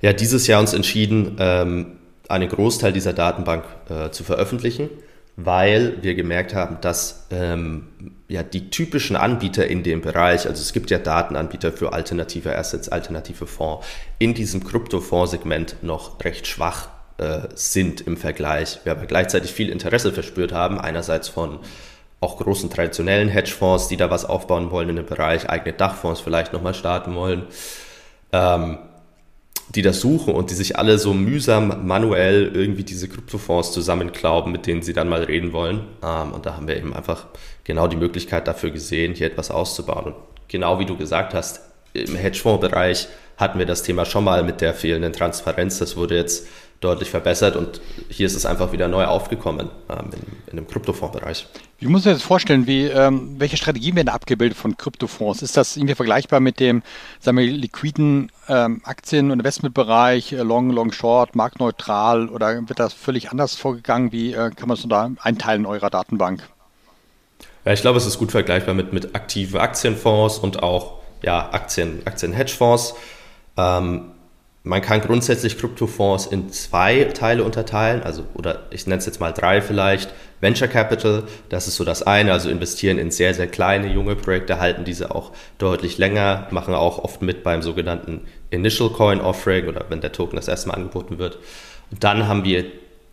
ja 0.00 0.12
dieses 0.12 0.46
Jahr 0.46 0.60
uns 0.60 0.72
entschieden, 0.72 1.36
ähm, 1.38 1.98
einen 2.28 2.48
Großteil 2.48 2.92
dieser 2.92 3.12
Datenbank 3.12 3.64
äh, 3.90 4.10
zu 4.10 4.24
veröffentlichen 4.24 4.88
weil 5.36 6.02
wir 6.02 6.14
gemerkt 6.14 6.54
haben, 6.54 6.78
dass 6.80 7.26
ähm, 7.30 7.88
ja 8.32 8.42
die 8.42 8.70
typischen 8.70 9.14
Anbieter 9.14 9.66
in 9.66 9.82
dem 9.82 10.00
Bereich, 10.00 10.46
also 10.48 10.60
es 10.60 10.72
gibt 10.72 10.90
ja 10.90 10.98
Datenanbieter 10.98 11.70
für 11.70 11.92
alternative 11.92 12.56
Assets, 12.56 12.88
alternative 12.88 13.46
Fonds, 13.46 13.86
in 14.18 14.34
diesem 14.34 14.64
Kryptofonds-Segment 14.64 15.76
noch 15.82 16.22
recht 16.24 16.46
schwach 16.46 16.88
äh, 17.18 17.48
sind 17.54 18.00
im 18.00 18.16
Vergleich. 18.16 18.80
Wir 18.84 18.92
aber 18.92 19.06
gleichzeitig 19.06 19.52
viel 19.52 19.68
Interesse 19.68 20.12
verspürt 20.12 20.52
haben, 20.52 20.80
einerseits 20.80 21.28
von 21.28 21.60
auch 22.20 22.38
großen 22.38 22.70
traditionellen 22.70 23.28
Hedgefonds, 23.28 23.88
die 23.88 23.96
da 23.96 24.08
was 24.08 24.24
aufbauen 24.24 24.70
wollen 24.70 24.88
in 24.88 24.96
dem 24.96 25.06
Bereich, 25.06 25.50
eigene 25.50 25.72
Dachfonds 25.72 26.20
vielleicht 26.20 26.52
nochmal 26.52 26.74
starten 26.74 27.14
wollen. 27.14 27.46
Ähm, 28.32 28.78
die 29.70 29.82
das 29.82 30.00
suchen 30.00 30.34
und 30.34 30.50
die 30.50 30.54
sich 30.54 30.78
alle 30.78 30.98
so 30.98 31.14
mühsam 31.14 31.86
manuell 31.86 32.50
irgendwie 32.54 32.84
diese 32.84 33.08
Kryptofonds 33.08 33.72
zusammenklauben, 33.72 34.52
mit 34.52 34.66
denen 34.66 34.82
sie 34.82 34.92
dann 34.92 35.08
mal 35.08 35.22
reden 35.22 35.52
wollen. 35.52 35.86
Ähm, 36.02 36.32
und 36.32 36.46
da 36.46 36.56
haben 36.56 36.68
wir 36.68 36.76
eben 36.76 36.94
einfach 36.94 37.26
genau 37.64 37.86
die 37.86 37.96
Möglichkeit 37.96 38.48
dafür 38.48 38.70
gesehen, 38.70 39.14
hier 39.14 39.26
etwas 39.26 39.50
auszubauen. 39.50 40.06
Und 40.06 40.14
genau 40.48 40.78
wie 40.78 40.86
du 40.86 40.96
gesagt 40.96 41.34
hast, 41.34 41.60
im 41.94 42.16
Hedgefonds-Bereich 42.16 43.08
hatten 43.36 43.58
wir 43.58 43.66
das 43.66 43.82
Thema 43.82 44.04
schon 44.04 44.24
mal 44.24 44.44
mit 44.44 44.60
der 44.60 44.74
fehlenden 44.74 45.12
Transparenz. 45.12 45.78
Das 45.78 45.96
wurde 45.96 46.16
jetzt 46.16 46.46
deutlich 46.82 47.10
verbessert 47.10 47.56
und 47.56 47.80
hier 48.08 48.26
ist 48.26 48.34
es 48.34 48.44
einfach 48.44 48.72
wieder 48.72 48.88
neu 48.88 49.06
aufgekommen 49.06 49.70
ähm, 49.88 50.10
in, 50.12 50.50
in 50.50 50.56
dem 50.56 50.66
Kryptofondsbereich. 50.66 51.46
Wie 51.78 51.86
muss 51.86 52.04
man 52.04 52.14
sich 52.14 52.22
das 52.22 52.26
vorstellen? 52.26 52.66
Wie, 52.66 52.86
ähm, 52.86 53.36
welche 53.38 53.56
Strategien 53.56 53.96
werden 53.96 54.08
abgebildet 54.08 54.58
von 54.58 54.76
Kryptofonds? 54.76 55.42
Ist 55.42 55.56
das 55.56 55.76
irgendwie 55.76 55.94
vergleichbar 55.94 56.40
mit 56.40 56.60
dem 56.60 56.82
sagen 57.20 57.38
wir, 57.38 57.46
liquiden 57.46 58.30
ähm, 58.48 58.82
Aktien- 58.84 59.30
und 59.30 59.40
Investmentbereich, 59.40 60.32
äh, 60.32 60.42
Long, 60.42 60.70
Long, 60.70 60.92
Short, 60.92 61.34
marktneutral 61.34 62.28
oder 62.28 62.68
wird 62.68 62.78
das 62.78 62.92
völlig 62.92 63.30
anders 63.30 63.54
vorgegangen? 63.54 64.12
Wie 64.12 64.32
äh, 64.32 64.50
kann 64.50 64.68
man 64.68 64.76
es 64.76 64.86
da 64.86 65.10
einteilen 65.22 65.62
in 65.62 65.66
eurer 65.66 65.90
Datenbank? 65.90 66.42
Ja, 67.64 67.72
ich 67.72 67.80
glaube, 67.80 67.98
es 67.98 68.06
ist 68.06 68.18
gut 68.18 68.32
vergleichbar 68.32 68.74
mit, 68.74 68.92
mit 68.92 69.14
aktiven 69.14 69.60
Aktienfonds 69.60 70.38
und 70.38 70.62
auch 70.62 71.00
ja, 71.22 71.50
Aktien, 71.52 72.02
Aktien-Hedgefonds. 72.04 72.94
Ähm, 73.56 74.12
man 74.64 74.80
kann 74.80 75.00
grundsätzlich 75.00 75.58
Kryptofonds 75.58 76.26
in 76.26 76.50
zwei 76.50 77.04
Teile 77.04 77.42
unterteilen, 77.42 78.02
also 78.02 78.24
oder 78.34 78.66
ich 78.70 78.86
nenne 78.86 78.98
es 78.98 79.06
jetzt 79.06 79.20
mal 79.20 79.32
drei 79.32 79.60
vielleicht. 79.60 80.12
Venture 80.40 80.68
Capital, 80.68 81.24
das 81.48 81.68
ist 81.68 81.76
so 81.76 81.84
das 81.84 82.02
eine, 82.02 82.32
also 82.32 82.48
investieren 82.48 82.98
in 82.98 83.10
sehr, 83.10 83.34
sehr 83.34 83.46
kleine, 83.46 83.92
junge 83.92 84.16
Projekte, 84.16 84.60
halten 84.60 84.84
diese 84.84 85.14
auch 85.14 85.32
deutlich 85.58 85.98
länger, 85.98 86.46
machen 86.50 86.74
auch 86.74 86.98
oft 86.98 87.22
mit 87.22 87.42
beim 87.42 87.62
sogenannten 87.62 88.22
Initial 88.50 88.90
Coin 88.90 89.20
Offering 89.20 89.68
oder 89.68 89.86
wenn 89.88 90.00
der 90.00 90.12
Token 90.12 90.36
das 90.36 90.48
erste 90.48 90.68
Mal 90.68 90.74
angeboten 90.74 91.18
wird. 91.18 91.38
Und 91.90 92.02
dann 92.02 92.28
haben 92.28 92.44
wir 92.44 92.64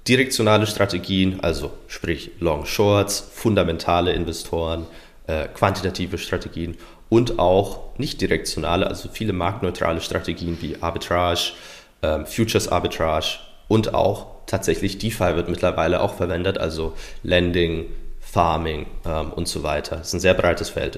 direktionale 0.07 0.65
Strategien, 0.65 1.39
also 1.41 1.71
sprich 1.87 2.31
Long 2.39 2.65
Shorts, 2.65 3.29
fundamentale 3.33 4.13
Investoren, 4.13 4.87
äh, 5.27 5.47
quantitative 5.47 6.17
Strategien 6.17 6.77
und 7.09 7.39
auch 7.39 7.97
nicht 7.97 8.21
direktionale, 8.21 8.87
also 8.87 9.09
viele 9.11 9.33
marktneutrale 9.33 10.01
Strategien 10.01 10.57
wie 10.61 10.81
Arbitrage, 10.81 11.53
ähm, 12.01 12.25
Futures 12.25 12.67
Arbitrage 12.67 13.39
und 13.67 13.93
auch 13.93 14.27
tatsächlich 14.45 14.97
DeFi 14.97 15.35
wird 15.35 15.49
mittlerweile 15.49 16.01
auch 16.01 16.15
verwendet, 16.15 16.57
also 16.57 16.93
Lending, 17.23 17.85
Farming 18.19 18.85
ähm, 19.05 19.31
und 19.31 19.47
so 19.47 19.63
weiter. 19.63 19.97
Das 19.97 20.07
ist 20.07 20.13
ein 20.13 20.19
sehr 20.19 20.33
breites 20.33 20.69
Feld. 20.69 20.97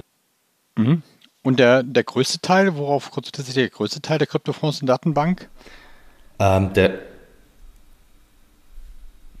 Mhm. 0.76 1.02
Und 1.42 1.58
der, 1.58 1.82
der 1.82 2.04
größte 2.04 2.40
Teil, 2.40 2.76
worauf 2.76 3.10
konzentriert 3.10 3.46
sich 3.46 3.54
der 3.54 3.68
größte 3.68 4.00
Teil 4.00 4.18
der 4.18 4.26
Kryptofonds 4.26 4.80
und 4.80 4.86
Datenbank? 4.86 5.48
Ähm, 6.38 6.72
der 6.72 7.11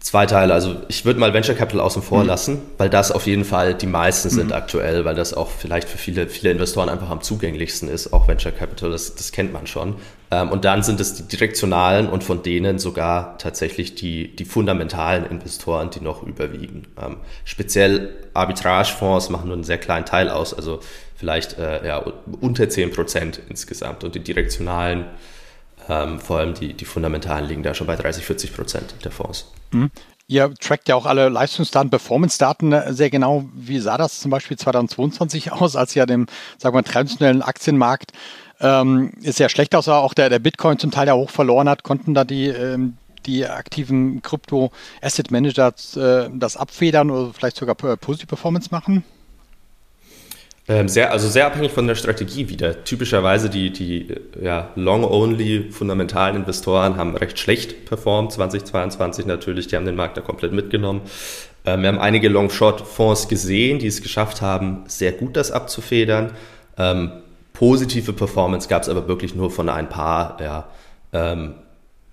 Zwei 0.02 0.26
Teile. 0.26 0.52
Also 0.52 0.76
ich 0.88 1.04
würde 1.04 1.20
mal 1.20 1.32
Venture 1.32 1.54
Capital 1.54 1.80
außen 1.80 2.02
vor 2.02 2.22
mhm. 2.22 2.26
lassen, 2.26 2.62
weil 2.76 2.90
das 2.90 3.12
auf 3.12 3.28
jeden 3.28 3.44
Fall 3.44 3.72
die 3.72 3.86
meisten 3.86 4.30
sind 4.30 4.46
mhm. 4.46 4.52
aktuell, 4.52 5.04
weil 5.04 5.14
das 5.14 5.32
auch 5.32 5.48
vielleicht 5.48 5.88
für 5.88 5.96
viele, 5.96 6.26
viele 6.26 6.50
Investoren 6.50 6.88
einfach 6.88 7.08
am 7.08 7.20
zugänglichsten 7.20 7.88
ist, 7.88 8.12
auch 8.12 8.26
Venture 8.26 8.50
Capital, 8.50 8.90
das, 8.90 9.14
das 9.14 9.30
kennt 9.30 9.52
man 9.52 9.68
schon. 9.68 9.94
Ähm, 10.32 10.50
und 10.50 10.64
dann 10.64 10.82
sind 10.82 10.98
es 10.98 11.14
die 11.14 11.22
direktionalen 11.22 12.08
und 12.08 12.24
von 12.24 12.42
denen 12.42 12.80
sogar 12.80 13.38
tatsächlich 13.38 13.94
die, 13.94 14.34
die 14.34 14.44
fundamentalen 14.44 15.24
Investoren, 15.24 15.90
die 15.90 16.00
noch 16.00 16.24
überwiegen. 16.24 16.88
Ähm, 17.00 17.18
speziell 17.44 18.10
Arbitragefonds 18.34 19.30
machen 19.30 19.46
nur 19.46 19.54
einen 19.54 19.64
sehr 19.64 19.78
kleinen 19.78 20.04
Teil 20.04 20.30
aus, 20.30 20.52
also 20.52 20.80
vielleicht 21.14 21.60
äh, 21.60 21.86
ja, 21.86 22.04
unter 22.40 22.68
10 22.68 22.90
Prozent 22.90 23.40
insgesamt. 23.48 24.02
Und 24.02 24.16
die 24.16 24.20
direktionalen 24.20 25.04
ähm, 25.88 26.20
vor 26.20 26.38
allem 26.38 26.54
die, 26.54 26.74
die 26.74 26.84
fundamentalen 26.84 27.48
liegen 27.48 27.62
da 27.62 27.74
schon 27.74 27.86
bei 27.86 27.96
30, 27.96 28.24
40 28.24 28.54
Prozent 28.54 28.94
der 29.04 29.10
Fonds. 29.10 29.50
Mhm. 29.70 29.90
Ihr 30.28 30.54
trackt 30.54 30.88
ja 30.88 30.94
auch 30.94 31.04
alle 31.04 31.28
Leistungsdaten, 31.28 31.90
Performance-Daten 31.90 32.72
äh, 32.72 32.92
sehr 32.92 33.10
genau. 33.10 33.44
Wie 33.54 33.78
sah 33.80 33.98
das 33.98 34.20
zum 34.20 34.30
Beispiel 34.30 34.56
2022 34.56 35.52
aus, 35.52 35.76
als 35.76 35.94
ja 35.94 36.06
dem, 36.06 36.26
sagen 36.58 36.76
wir, 36.76 36.84
traditionellen 36.84 37.42
Aktienmarkt 37.42 38.12
ähm, 38.60 39.12
ist 39.22 39.40
ja 39.40 39.48
schlecht 39.48 39.74
aussah, 39.74 39.98
auch 39.98 40.14
der, 40.14 40.30
der 40.30 40.38
Bitcoin 40.38 40.78
zum 40.78 40.90
Teil 40.90 41.08
ja 41.08 41.14
hoch 41.14 41.30
verloren 41.30 41.68
hat, 41.68 41.82
konnten 41.82 42.14
da 42.14 42.24
die, 42.24 42.46
ähm, 42.46 42.96
die 43.26 43.46
aktiven 43.46 44.22
Krypto-Asset-Manager 44.22 45.74
äh, 45.96 46.30
das 46.32 46.56
abfedern 46.56 47.10
oder 47.10 47.32
vielleicht 47.34 47.56
sogar 47.56 47.74
positive 47.74 48.28
Performance 48.28 48.68
machen? 48.70 49.04
Ähm, 50.68 50.88
sehr, 50.88 51.10
also 51.10 51.28
sehr 51.28 51.46
abhängig 51.46 51.72
von 51.72 51.88
der 51.88 51.96
Strategie 51.96 52.48
wieder. 52.48 52.84
Typischerweise 52.84 53.50
die, 53.50 53.72
die 53.72 54.14
ja, 54.40 54.70
Long-Only 54.76 55.70
fundamentalen 55.72 56.36
Investoren 56.36 56.96
haben 56.96 57.16
recht 57.16 57.38
schlecht 57.38 57.84
performt, 57.84 58.32
2022 58.32 59.26
natürlich, 59.26 59.66
die 59.66 59.76
haben 59.76 59.86
den 59.86 59.96
Markt 59.96 60.16
da 60.16 60.20
komplett 60.20 60.52
mitgenommen. 60.52 61.02
Ähm, 61.64 61.82
wir 61.82 61.88
haben 61.88 61.98
einige 61.98 62.28
Long-Short-Fonds 62.28 63.28
gesehen, 63.28 63.80
die 63.80 63.88
es 63.88 64.02
geschafft 64.02 64.40
haben, 64.40 64.84
sehr 64.86 65.12
gut 65.12 65.36
das 65.36 65.50
abzufedern. 65.50 66.30
Ähm, 66.78 67.10
positive 67.54 68.12
Performance 68.12 68.68
gab 68.68 68.82
es 68.82 68.88
aber 68.88 69.08
wirklich 69.08 69.34
nur 69.34 69.50
von 69.50 69.68
ein 69.68 69.88
paar 69.88 70.38
ja, 70.40 70.68
ähm, 71.12 71.54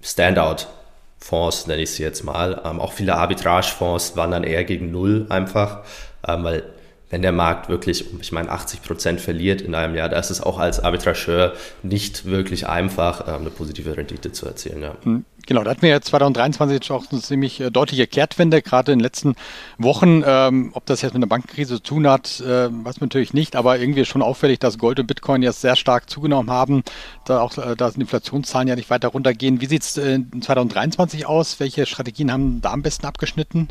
Standout-Fonds, 0.02 1.68
nenne 1.68 1.84
ich 1.84 1.92
sie 1.92 2.02
jetzt 2.02 2.24
mal. 2.24 2.62
Ähm, 2.66 2.82
auch 2.82 2.94
viele 2.94 3.16
Arbitrage-Fonds 3.16 4.18
waren 4.18 4.32
dann 4.32 4.44
eher 4.44 4.64
gegen 4.64 4.90
Null 4.92 5.28
einfach, 5.30 5.84
ähm, 6.28 6.44
weil 6.44 6.64
wenn 7.10 7.22
der 7.22 7.32
Markt 7.32 7.70
wirklich, 7.70 8.06
ich 8.22 8.32
meine, 8.32 8.50
80 8.50 8.84
Prozent 8.84 9.22
verliert 9.22 9.62
in 9.62 9.74
einem 9.74 9.96
Jahr, 9.96 10.10
da 10.10 10.20
ist 10.20 10.30
es 10.30 10.42
auch 10.42 10.60
als 10.60 10.80
Arbitrageur 10.80 11.54
nicht 11.82 12.26
wirklich 12.26 12.68
einfach, 12.68 13.28
ähm, 13.28 13.42
eine 13.42 13.50
positive 13.50 13.98
Rendite 13.98 14.32
zu 14.32 14.46
erzielen. 14.46 14.84
Ja. 14.84 14.96
Hm, 15.04 15.26
genau, 15.48 15.64
da 15.64 15.72
hatten 15.72 15.82
wir 15.82 15.90
ja 15.90 16.02
2023 16.02 16.92
auch 16.92 17.06
eine 17.12 17.22
ziemlich 17.22 17.60
äh, 17.62 17.72
deutliche 17.72 18.06
Kehrtwende, 18.06 18.62
gerade 18.62 18.92
in 18.92 19.00
den 19.00 19.04
letzten 19.04 19.36
Wochen. 19.80 20.24
Ähm, 20.26 20.70
ob 20.74 20.86
das 20.86 21.02
jetzt 21.02 21.14
mit 21.14 21.24
einer 21.24 21.30
Bankenkrise 21.30 21.76
zu 21.76 21.84
tun 21.84 22.08
hat, 22.08 22.42
äh, 22.42 22.70
weiß 22.70 23.00
man 23.00 23.08
natürlich 23.08 23.34
nicht, 23.34 23.56
aber 23.56 23.80
irgendwie 23.80 24.06
schon 24.06 24.22
auffällig, 24.22 24.60
dass 24.60 24.78
Gold 24.78 25.00
und 25.00 25.08
Bitcoin 25.08 25.42
jetzt 25.42 25.62
sehr 25.62 25.76
stark 25.76 26.10
zugenommen 26.10 26.52
haben, 26.52 26.84
da 27.26 27.42
auch 27.42 27.58
äh, 27.58 27.76
da 27.76 27.90
die 27.90 28.02
Inflationszahlen 28.02 28.68
ja 28.68 28.76
nicht 28.76 28.92
weiter 28.92 29.08
runtergehen. 29.08 29.62
Wie 29.62 29.66
sieht 29.66 29.82
es 29.82 29.98
äh, 29.98 30.20
2023 30.40 31.26
aus? 31.26 31.60
Welche 31.60 31.88
Strategien 31.88 32.32
haben 32.32 32.62
da 32.62 32.72
am 32.72 32.84
besten 32.84 33.08
abgeschnitten? 33.08 33.70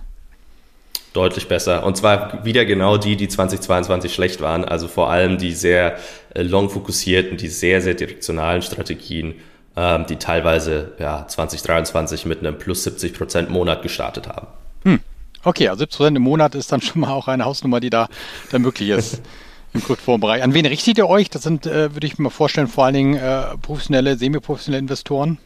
Deutlich 1.13 1.49
besser. 1.49 1.85
Und 1.85 1.97
zwar 1.97 2.45
wieder 2.45 2.65
genau 2.65 2.97
die, 2.97 3.17
die 3.17 3.29
2022 3.29 4.13
schlecht 4.13 4.41
waren. 4.41 4.65
Also 4.65 4.89
vor 4.89 5.11
allem 5.11 5.39
die 5.39 5.53
sehr 5.53 5.97
äh, 6.35 6.43
long 6.43 6.71
fokussierten, 6.71 7.37
die 7.37 7.49
sehr, 7.49 7.81
sehr 7.81 7.95
direktionalen 7.95 8.63
Strategien, 8.63 9.35
ähm, 9.77 10.07
die 10.07 10.17
teilweise 10.17 10.93
ja, 10.99 11.27
2023 11.27 12.27
mit 12.27 12.41
einem 12.41 12.59
plus 12.59 12.85
70 12.85 13.15
Prozent 13.15 13.51
Monat 13.51 13.83
gestartet 13.83 14.29
haben. 14.29 14.47
Hm. 14.85 15.01
Okay, 15.45 15.69
also 15.69 15.81
70 15.81 15.97
Prozent 15.97 16.17
im 16.17 16.23
Monat 16.23 16.55
ist 16.55 16.73
dann 16.73 16.81
schon 16.81 17.01
mal 17.01 17.11
auch 17.11 17.29
eine 17.29 17.45
Hausnummer, 17.45 17.81
die 17.81 17.91
da, 17.91 18.09
da 18.51 18.59
möglich 18.59 18.91
ist. 18.91 19.23
Im 19.75 19.83
Kryptofondsbereich. 19.83 20.43
An 20.43 20.55
wen 20.55 20.65
richtet 20.65 20.97
ihr 20.97 21.09
euch? 21.09 21.29
Das 21.29 21.43
sind, 21.43 21.67
äh, 21.67 21.95
würde 21.95 22.07
ich 22.07 22.19
mir 22.19 22.31
vorstellen, 22.31 22.69
vor 22.69 22.87
allen 22.87 22.95
Dingen 22.95 23.15
äh, 23.17 23.57
professionelle, 23.61 24.17
semi-professionelle 24.17 24.81
Investoren. 24.81 25.37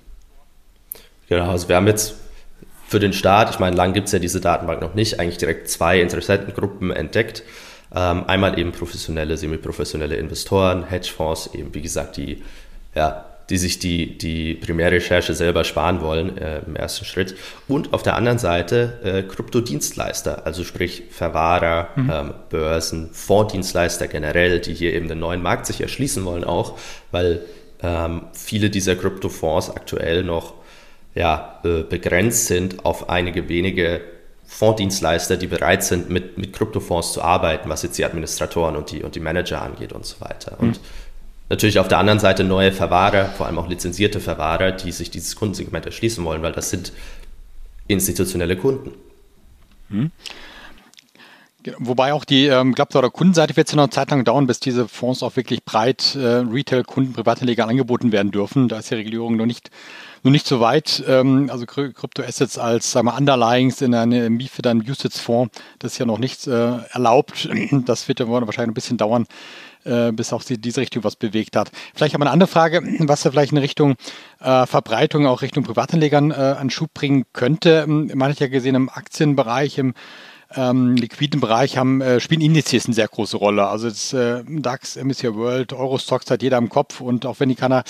Genau, 1.28 1.50
also 1.50 1.68
wir 1.68 1.74
haben 1.74 1.88
jetzt 1.88 2.14
für 2.92 3.00
den 3.00 3.14
Start, 3.14 3.48
ich 3.48 3.58
meine, 3.58 3.74
lang 3.74 3.94
gibt 3.94 4.08
es 4.08 4.12
ja 4.12 4.18
diese 4.18 4.38
Datenbank 4.38 4.82
noch 4.82 4.92
nicht, 4.94 5.18
eigentlich 5.18 5.38
direkt 5.38 5.70
zwei 5.70 5.98
Interessentengruppen 6.02 6.90
entdeckt. 6.90 7.42
Ähm, 7.94 8.24
einmal 8.26 8.58
eben 8.58 8.72
professionelle, 8.72 9.38
semi-professionelle 9.38 10.16
Investoren, 10.16 10.84
Hedgefonds, 10.84 11.54
eben 11.54 11.74
wie 11.74 11.80
gesagt, 11.80 12.18
die, 12.18 12.42
ja, 12.94 13.24
die 13.48 13.56
sich 13.56 13.78
die, 13.78 14.18
die 14.18 14.54
Primärrecherche 14.54 15.32
selber 15.32 15.64
sparen 15.64 16.02
wollen 16.02 16.36
äh, 16.36 16.60
im 16.66 16.76
ersten 16.76 17.06
Schritt. 17.06 17.34
Und 17.66 17.94
auf 17.94 18.02
der 18.02 18.14
anderen 18.14 18.38
Seite 18.38 19.00
äh, 19.02 19.22
Kryptodienstleister, 19.22 20.44
also 20.44 20.62
sprich 20.62 21.04
Verwahrer, 21.10 21.88
mhm. 21.96 22.10
ähm, 22.12 22.34
Börsen, 22.50 23.08
Fondsdienstleister 23.10 24.06
generell, 24.06 24.60
die 24.60 24.74
hier 24.74 24.92
eben 24.92 25.08
den 25.08 25.18
neuen 25.18 25.40
Markt 25.40 25.64
sich 25.64 25.80
erschließen 25.80 26.26
wollen 26.26 26.44
auch, 26.44 26.78
weil 27.10 27.40
ähm, 27.82 28.24
viele 28.34 28.68
dieser 28.68 28.96
Kryptofonds 28.96 29.70
aktuell 29.70 30.24
noch 30.24 30.61
ja, 31.14 31.60
äh, 31.64 31.82
begrenzt 31.82 32.46
sind 32.46 32.84
auf 32.84 33.08
einige 33.08 33.48
wenige 33.48 34.00
Fondsdienstleister, 34.46 35.36
die 35.36 35.46
bereit 35.46 35.82
sind, 35.82 36.10
mit, 36.10 36.36
mit 36.38 36.52
Kryptofonds 36.52 37.12
zu 37.12 37.22
arbeiten, 37.22 37.68
was 37.68 37.82
jetzt 37.82 37.96
die 37.98 38.04
Administratoren 38.04 38.76
und 38.76 38.90
die, 38.90 39.02
und 39.02 39.14
die 39.14 39.20
Manager 39.20 39.62
angeht 39.62 39.92
und 39.92 40.04
so 40.04 40.20
weiter. 40.20 40.56
Und 40.58 40.78
mhm. 40.78 40.84
natürlich 41.48 41.78
auf 41.78 41.88
der 41.88 41.98
anderen 41.98 42.18
Seite 42.18 42.44
neue 42.44 42.72
Verwahrer, 42.72 43.26
vor 43.26 43.46
allem 43.46 43.58
auch 43.58 43.68
lizenzierte 43.68 44.20
Verwahrer, 44.20 44.72
die 44.72 44.92
sich 44.92 45.10
dieses 45.10 45.36
Kundensegment 45.36 45.86
erschließen 45.86 46.24
wollen, 46.24 46.42
weil 46.42 46.52
das 46.52 46.70
sind 46.70 46.92
institutionelle 47.88 48.56
Kunden. 48.56 48.92
Mhm. 49.88 50.10
Wobei 51.78 52.12
auch 52.12 52.24
die, 52.24 52.46
ähm, 52.46 52.74
glaube 52.74 52.92
der 52.92 53.10
Kundenseite 53.10 53.56
wird 53.56 53.68
es 53.68 53.72
ja 53.72 53.76
noch 53.76 53.84
eine 53.84 53.90
Zeit 53.90 54.10
lang 54.10 54.24
dauern, 54.24 54.46
bis 54.46 54.60
diese 54.60 54.88
Fonds 54.88 55.22
auch 55.22 55.36
wirklich 55.36 55.64
breit 55.64 56.14
äh, 56.14 56.38
Retail-Kunden, 56.38 57.12
Privatanleger 57.12 57.68
angeboten 57.68 58.12
werden 58.12 58.32
dürfen. 58.32 58.68
Da 58.68 58.78
ist 58.78 58.90
die 58.90 58.94
Regulierung 58.94 59.36
noch 59.36 59.46
nicht 59.46 59.70
nur 60.22 60.30
nicht 60.30 60.46
so 60.46 60.60
weit. 60.60 61.02
Ähm, 61.06 61.48
also 61.50 61.66
Kryptoassets 61.66 62.58
als 62.58 62.92
sagen 62.92 63.06
wir, 63.06 63.16
Underlyings 63.16 63.82
in 63.82 63.94
einem 63.94 64.36
MIFID, 64.36 64.66
einem 64.66 64.80
USITS-Fonds, 64.80 65.56
das 65.78 65.92
ist 65.92 65.98
ja 65.98 66.06
noch 66.06 66.18
nicht 66.18 66.46
äh, 66.46 66.78
erlaubt. 66.92 67.48
Das 67.84 68.06
wird 68.06 68.20
ja 68.20 68.28
wahrscheinlich 68.28 68.70
ein 68.70 68.74
bisschen 68.74 68.96
dauern, 68.96 69.26
äh, 69.84 70.12
bis 70.12 70.32
auch 70.32 70.42
diese 70.44 70.80
Richtung 70.80 71.04
was 71.04 71.16
bewegt 71.16 71.56
hat. 71.56 71.70
Vielleicht 71.94 72.14
aber 72.14 72.24
eine 72.24 72.30
andere 72.30 72.48
Frage, 72.48 72.82
was 73.00 73.22
da 73.22 73.30
vielleicht 73.30 73.52
in 73.52 73.58
Richtung 73.58 73.96
äh, 74.40 74.66
Verbreitung, 74.66 75.26
auch 75.26 75.42
Richtung 75.42 75.64
Privatanlegern 75.64 76.30
äh, 76.30 76.34
an 76.34 76.70
Schub 76.70 76.94
bringen 76.94 77.24
könnte. 77.32 77.86
Man 77.86 78.30
hat 78.30 78.40
ja 78.40 78.48
gesehen 78.48 78.74
im 78.74 78.88
Aktienbereich, 78.88 79.78
im 79.78 79.94
ähm, 80.56 80.96
liquiden 80.96 81.40
Bereich 81.40 81.76
haben, 81.76 82.00
äh, 82.00 82.20
spielen 82.20 82.40
Indizes 82.40 82.86
eine 82.86 82.94
sehr 82.94 83.08
große 83.08 83.36
Rolle. 83.36 83.66
Also 83.66 83.88
das 83.88 84.12
äh, 84.12 84.42
DAX, 84.46 84.96
MSCI 84.96 85.34
World, 85.34 85.72
Eurostox 85.72 86.30
hat 86.30 86.42
jeder 86.42 86.58
im 86.58 86.68
Kopf 86.68 87.00
und 87.00 87.26
auch 87.26 87.40
wenn 87.40 87.48
die 87.48 87.54
keiner 87.54 87.84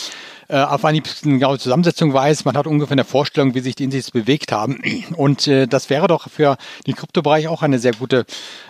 äh, 0.48 0.58
auf 0.58 0.84
eine 0.84 1.02
genaue 1.22 1.58
Zusammensetzung 1.58 2.12
weiß, 2.12 2.44
man 2.44 2.56
hat 2.56 2.66
ungefähr 2.66 2.92
eine 2.92 3.04
Vorstellung, 3.04 3.54
wie 3.54 3.60
sich 3.60 3.74
die 3.74 3.84
Indizes 3.84 4.10
bewegt 4.10 4.52
haben. 4.52 4.82
Und 5.16 5.46
äh, 5.46 5.66
das 5.66 5.90
wäre 5.90 6.08
doch 6.08 6.28
für 6.28 6.56
den 6.86 6.94
Kryptobereich 6.94 7.48
auch 7.48 7.62
eine 7.62 7.78
sehr 7.78 7.92
gute 7.92 8.24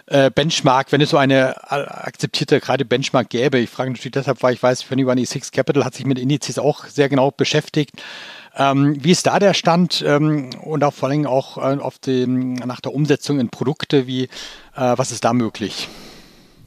äh, 0.07 0.31
Benchmark, 0.31 0.93
wenn 0.93 1.01
es 1.01 1.11
so 1.11 1.17
eine 1.17 1.57
äh, 1.71 1.75
akzeptierte 1.75 2.61
gerade 2.61 2.85
Benchmark 2.85 3.31
gäbe. 3.31 3.59
Ich 3.59 3.71
frage 3.71 3.91
natürlich 3.91 4.13
deshalb, 4.13 4.43
weil 4.43 4.55
ich 4.55 4.63
weiß, 4.63 4.83
Fanny 4.83 5.05
One 5.05 5.21
E6 5.21 5.53
Capital 5.53 5.85
hat 5.85 5.95
sich 5.95 6.07
mit 6.07 6.19
Indizes 6.19 6.59
auch 6.59 6.87
sehr 6.87 7.09
genau 7.09 7.31
beschäftigt. 7.31 8.03
Ähm, 8.57 8.97
wie 9.03 9.13
ist 9.13 9.27
da 9.27 9.39
der 9.39 9.55
Stand 9.55 10.05
ähm, 10.07 10.51
und 10.63 10.85
auch 10.85 10.93
vor 10.93 11.09
allem 11.09 11.27
auch 11.27 11.57
äh, 11.57 11.79
auf 11.79 11.99
den, 11.99 12.55
nach 12.55 12.81
der 12.81 12.95
Umsetzung 12.95 13.41
in 13.41 13.49
Produkte, 13.49 14.07
wie, 14.07 14.25
äh, 14.25 14.29
was 14.75 15.11
ist 15.11 15.25
da 15.25 15.33
möglich? 15.33 15.89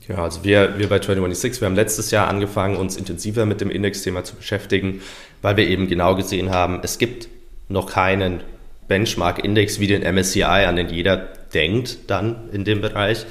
Ja, 0.08 0.18
also 0.18 0.44
wir, 0.44 0.77
wir 0.77 0.89
bei 0.89 1.00
2026, 1.00 1.62
wir 1.62 1.68
haben 1.68 1.75
letztes 1.75 2.12
Jahr 2.12 2.27
angefangen, 2.27 2.75
uns 2.77 2.96
intensiver 2.96 3.46
mit 3.46 3.62
dem 3.62 3.70
Indexthema 3.70 4.24
zu 4.24 4.36
beschäftigen, 4.36 5.01
weil 5.42 5.58
wir 5.58 5.68
eben 5.68 5.88
genau 5.88 6.15
gesehen 6.15 6.51
haben, 6.51 6.80
es 6.84 6.98
gibt 6.98 7.27
noch 7.70 7.88
keinen 7.92 8.42
Benchmark-Index 8.88 9.80
wie 9.80 9.88
den 9.88 10.01
MSCI, 10.04 10.44
an 10.44 10.75
den 10.75 10.89
jeder 10.89 11.18
denkt 11.54 11.98
dann 12.08 12.50
in 12.51 12.65
dem 12.65 12.82
Bereich. 12.82 13.25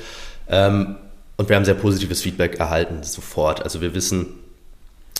Ähm, 0.49 0.97
und 1.37 1.49
wir 1.49 1.57
haben 1.57 1.65
sehr 1.65 1.75
positives 1.75 2.23
Feedback 2.23 2.59
erhalten 2.61 3.03
sofort. 3.03 3.63
Also 3.63 3.81
wir 3.81 3.95
wissen, 3.95 4.27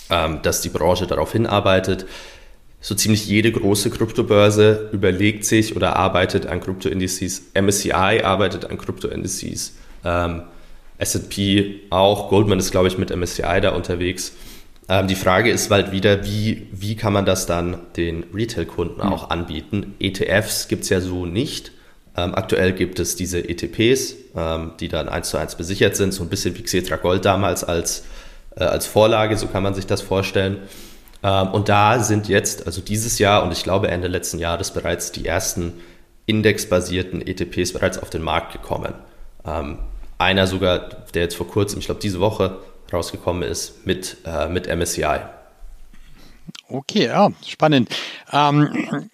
ähm, 0.09 0.41
dass 0.41 0.61
die 0.61 0.69
Branche 0.69 1.07
darauf 1.07 1.31
hinarbeitet 1.31 2.05
so 2.85 2.93
ziemlich 2.93 3.25
jede 3.25 3.51
große 3.51 3.89
Kryptobörse 3.89 4.89
überlegt 4.91 5.43
sich 5.43 5.75
oder 5.75 5.95
arbeitet 5.95 6.45
an 6.45 6.61
Kryptoindizes. 6.61 7.41
MSCI 7.59 8.21
arbeitet 8.23 8.65
an 8.69 8.77
Kryptoindizes. 8.77 9.73
Ähm, 10.03 10.43
S&P 10.99 11.79
auch, 11.89 12.29
Goldman 12.29 12.59
ist, 12.59 12.69
glaube 12.69 12.87
ich, 12.87 12.99
mit 12.99 13.09
MSCI 13.09 13.59
da 13.59 13.71
unterwegs. 13.71 14.33
Ähm, 14.87 15.07
die 15.07 15.15
Frage 15.15 15.49
ist 15.49 15.71
halt 15.71 15.93
wieder, 15.93 16.25
wie, 16.25 16.67
wie 16.71 16.95
kann 16.95 17.11
man 17.11 17.25
das 17.25 17.47
dann 17.47 17.79
den 17.97 18.23
Retail-Kunden 18.31 19.01
mhm. 19.01 19.13
auch 19.13 19.31
anbieten? 19.31 19.95
ETFs 19.99 20.67
gibt 20.67 20.83
es 20.83 20.89
ja 20.89 21.01
so 21.01 21.25
nicht. 21.25 21.71
Ähm, 22.15 22.35
aktuell 22.35 22.71
gibt 22.71 22.99
es 22.99 23.15
diese 23.15 23.49
ETPs, 23.49 24.13
ähm, 24.35 24.73
die 24.79 24.89
dann 24.89 25.09
eins 25.09 25.31
zu 25.31 25.37
eins 25.37 25.55
besichert 25.55 25.95
sind, 25.95 26.13
so 26.13 26.21
ein 26.21 26.29
bisschen 26.29 26.55
wie 26.55 26.61
Xetra 26.61 26.97
Gold 26.97 27.25
damals 27.25 27.63
als, 27.63 28.03
äh, 28.55 28.63
als 28.63 28.85
Vorlage, 28.85 29.37
so 29.37 29.47
kann 29.47 29.63
man 29.63 29.73
sich 29.73 29.87
das 29.87 30.01
vorstellen. 30.01 30.59
Ähm, 31.25 31.47
und 31.47 31.69
da 31.69 31.99
sind 31.99 32.27
jetzt, 32.27 32.67
also 32.67 32.81
dieses 32.81 33.17
Jahr 33.17 33.43
und 33.43 33.51
ich 33.51 33.63
glaube 33.63 33.87
Ende 33.87 34.07
letzten 34.07 34.37
Jahres 34.37 34.71
bereits 34.71 35.11
die 35.11 35.25
ersten 35.25 35.73
indexbasierten 36.27 37.25
ETPs 37.25 37.73
bereits 37.73 37.97
auf 37.97 38.11
den 38.11 38.21
Markt 38.21 38.53
gekommen. 38.53 38.93
Ähm, 39.43 39.79
einer 40.19 40.45
sogar, 40.45 40.77
der 41.15 41.23
jetzt 41.23 41.35
vor 41.35 41.47
kurzem, 41.47 41.79
ich 41.79 41.85
glaube 41.85 41.99
diese 41.99 42.19
Woche 42.19 42.59
rausgekommen 42.93 43.41
ist, 43.41 43.87
mit, 43.87 44.17
äh, 44.25 44.47
mit 44.47 44.67
MSCI. 44.67 45.21
Okay, 46.69 47.07
ja, 47.07 47.31
spannend. 47.45 47.89
Ähm, 48.31 49.09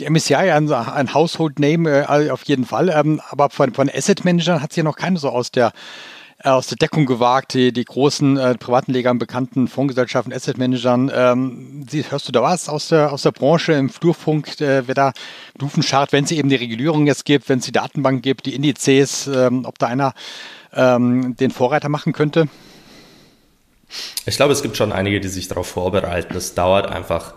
MSCI, 0.00 0.34
ein, 0.34 0.72
ein 0.72 1.12
Household 1.12 1.58
Name 1.58 2.06
äh, 2.08 2.30
auf 2.30 2.44
jeden 2.44 2.66
Fall, 2.66 2.88
ähm, 2.88 3.20
aber 3.30 3.50
von, 3.50 3.74
von 3.74 3.90
Asset 3.92 4.24
Managern 4.24 4.62
hat 4.62 4.72
sich 4.72 4.78
ja 4.78 4.84
noch 4.84 4.96
keine 4.96 5.18
so 5.18 5.28
aus 5.28 5.50
der 5.50 5.72
äh, 6.44 6.50
aus 6.50 6.68
der 6.68 6.76
Deckung 6.76 7.06
gewagt, 7.06 7.54
die, 7.54 7.72
die 7.72 7.84
großen 7.84 8.36
äh, 8.36 8.54
privaten 8.56 8.92
Legern, 8.92 9.18
bekannten 9.18 9.66
Fondsgesellschaften, 9.66 10.32
Asset 10.32 10.56
Managern. 10.58 11.10
Ähm, 11.12 11.86
Sie, 11.88 12.04
hörst 12.08 12.28
du 12.28 12.32
da 12.32 12.42
was 12.42 12.68
aus 12.68 12.88
der, 12.88 13.12
aus 13.12 13.22
der 13.22 13.32
Branche 13.32 13.72
im 13.72 13.90
Flurfunk, 13.90 14.60
äh, 14.60 14.86
wer 14.86 14.94
da 14.94 15.12
Dufen 15.58 15.82
scharrt, 15.82 16.12
wenn 16.12 16.24
es 16.24 16.30
eben 16.30 16.48
die 16.48 16.56
Regulierung 16.56 17.06
jetzt 17.06 17.24
gibt, 17.24 17.48
wenn 17.48 17.58
es 17.58 17.64
die 17.64 17.72
Datenbank 17.72 18.22
gibt, 18.22 18.46
die 18.46 18.54
Indizes, 18.54 19.26
ähm, 19.26 19.64
ob 19.64 19.78
da 19.78 19.88
einer 19.88 20.14
ähm, 20.72 21.36
den 21.36 21.50
Vorreiter 21.50 21.88
machen 21.88 22.12
könnte? 22.12 22.48
Ich 24.26 24.36
glaube, 24.36 24.52
es 24.52 24.62
gibt 24.62 24.76
schon 24.76 24.92
einige, 24.92 25.20
die 25.20 25.28
sich 25.28 25.48
darauf 25.48 25.66
vorbereiten. 25.66 26.36
Es 26.36 26.54
dauert 26.54 26.86
einfach 26.86 27.34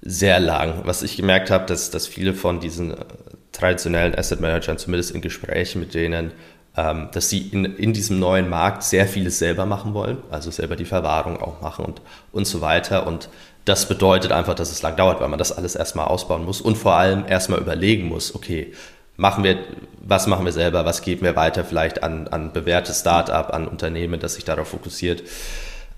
sehr 0.00 0.40
lang. 0.40 0.82
Was 0.84 1.02
ich 1.02 1.16
gemerkt 1.16 1.50
habe, 1.50 1.66
dass, 1.66 1.90
dass 1.90 2.06
viele 2.06 2.34
von 2.34 2.60
diesen 2.60 2.92
äh, 2.92 3.04
traditionellen 3.52 4.14
Asset 4.14 4.40
Managern, 4.40 4.78
zumindest 4.78 5.10
in 5.10 5.20
Gesprächen 5.20 5.80
mit 5.80 5.94
denen, 5.94 6.32
dass 6.76 7.30
sie 7.30 7.48
in, 7.48 7.64
in 7.64 7.94
diesem 7.94 8.18
neuen 8.18 8.50
Markt 8.50 8.82
sehr 8.82 9.06
vieles 9.06 9.38
selber 9.38 9.64
machen 9.64 9.94
wollen, 9.94 10.18
also 10.30 10.50
selber 10.50 10.76
die 10.76 10.84
Verwahrung 10.84 11.40
auch 11.40 11.62
machen 11.62 11.86
und, 11.86 12.02
und 12.32 12.46
so 12.46 12.60
weiter. 12.60 13.06
Und 13.06 13.30
das 13.64 13.88
bedeutet 13.88 14.30
einfach, 14.30 14.54
dass 14.54 14.70
es 14.70 14.82
lang 14.82 14.94
dauert, 14.94 15.20
weil 15.20 15.28
man 15.28 15.38
das 15.38 15.52
alles 15.52 15.74
erstmal 15.74 16.06
ausbauen 16.06 16.44
muss 16.44 16.60
und 16.60 16.76
vor 16.76 16.94
allem 16.94 17.24
erstmal 17.26 17.60
überlegen 17.60 18.06
muss, 18.06 18.34
okay, 18.34 18.72
machen 19.16 19.42
wir, 19.42 19.58
was 20.02 20.26
machen 20.26 20.44
wir 20.44 20.52
selber, 20.52 20.84
was 20.84 21.02
geben 21.02 21.22
wir 21.22 21.34
weiter 21.34 21.64
vielleicht 21.64 22.02
an, 22.02 22.28
an 22.28 22.52
bewährtes 22.52 23.00
Start-up, 23.00 23.54
an 23.54 23.66
Unternehmen, 23.66 24.20
das 24.20 24.34
sich 24.34 24.44
darauf 24.44 24.68
fokussiert. 24.68 25.22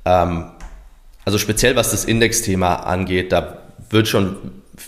Ähm, 0.04 0.52
also 1.24 1.38
speziell 1.38 1.76
was 1.76 1.90
das 1.90 2.04
Indexthema 2.04 2.76
angeht, 2.76 3.32
da 3.32 3.58
wird 3.90 4.08
schon 4.08 4.36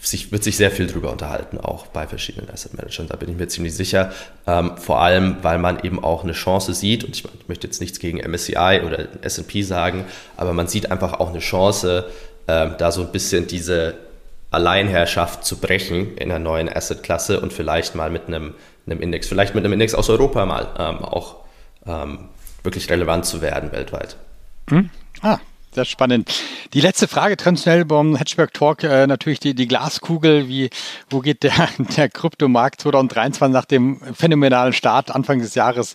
sich, 0.03 0.33
wird 0.33 0.45
sich 0.45 0.57
sehr 0.57 0.71
viel 0.71 0.87
drüber 0.87 1.11
unterhalten, 1.11 1.59
auch 1.59 1.87
bei 1.87 2.07
verschiedenen 2.07 2.51
Asset 2.51 2.75
Managern, 2.75 3.09
da 3.09 3.17
bin 3.17 3.31
ich 3.31 3.37
mir 3.37 3.49
ziemlich 3.49 3.75
sicher. 3.75 4.13
Ähm, 4.47 4.77
vor 4.77 5.01
allem, 5.01 5.37
weil 5.43 5.59
man 5.59 5.81
eben 5.83 6.03
auch 6.03 6.25
eine 6.25 6.33
Chance 6.33 6.75
sieht, 6.75 7.05
und 7.05 7.17
ich, 7.17 7.25
ich 7.25 7.49
möchte 7.49 7.67
jetzt 7.67 7.81
nichts 7.81 7.99
gegen 7.99 8.19
MSCI 8.19 8.83
oder 8.87 9.09
SP 9.25 9.63
sagen, 9.63 10.05
aber 10.37 10.53
man 10.53 10.69
sieht 10.69 10.91
einfach 10.91 11.15
auch 11.15 11.31
eine 11.31 11.41
Chance, 11.41 12.07
ähm, 12.49 12.75
da 12.79 12.93
so 12.93 13.03
ein 13.03 13.13
bisschen 13.13 13.47
diese 13.47 13.95
Alleinherrschaft 14.51 15.45
zu 15.45 15.59
brechen 15.59 16.17
in 16.17 16.31
einer 16.31 16.39
neuen 16.39 16.69
Asset-Klasse 16.69 17.41
und 17.41 17.53
vielleicht 17.53 17.95
mal 17.95 18.11
mit 18.11 18.27
einem, 18.27 18.55
einem 18.87 19.01
Index, 19.01 19.29
vielleicht 19.29 19.55
mit 19.55 19.65
einem 19.65 19.73
Index 19.73 19.95
aus 19.95 20.09
Europa 20.11 20.45
mal 20.47 20.69
ähm, 20.79 21.05
auch 21.05 21.37
ähm, 21.87 22.29
wirklich 22.63 22.91
relevant 22.91 23.25
zu 23.25 23.41
werden 23.43 23.73
weltweit. 23.73 24.17
Hm? 24.69 24.91
Ah, 25.23 25.39
sehr 25.73 25.85
spannend. 25.85 26.31
Die 26.73 26.81
letzte 26.81 27.07
Frage 27.07 27.37
traditionell 27.37 27.85
beim 27.85 28.17
Hedgeberg 28.17 28.53
Talk, 28.53 28.83
äh, 28.83 29.07
natürlich 29.07 29.41
die, 29.41 29.55
die 29.55 29.69
Glaskugel. 29.69 30.49
Wie, 30.49 30.71
wo 31.09 31.21
geht 31.21 31.43
der, 31.43 31.53
der 31.97 32.09
Kryptomarkt 32.09 32.81
2023 32.81 33.53
nach 33.53 33.65
dem 33.65 34.01
phänomenalen 34.15 34.73
Start 34.73 35.11
Anfang 35.11 35.39
des 35.39 35.55
Jahres 35.55 35.95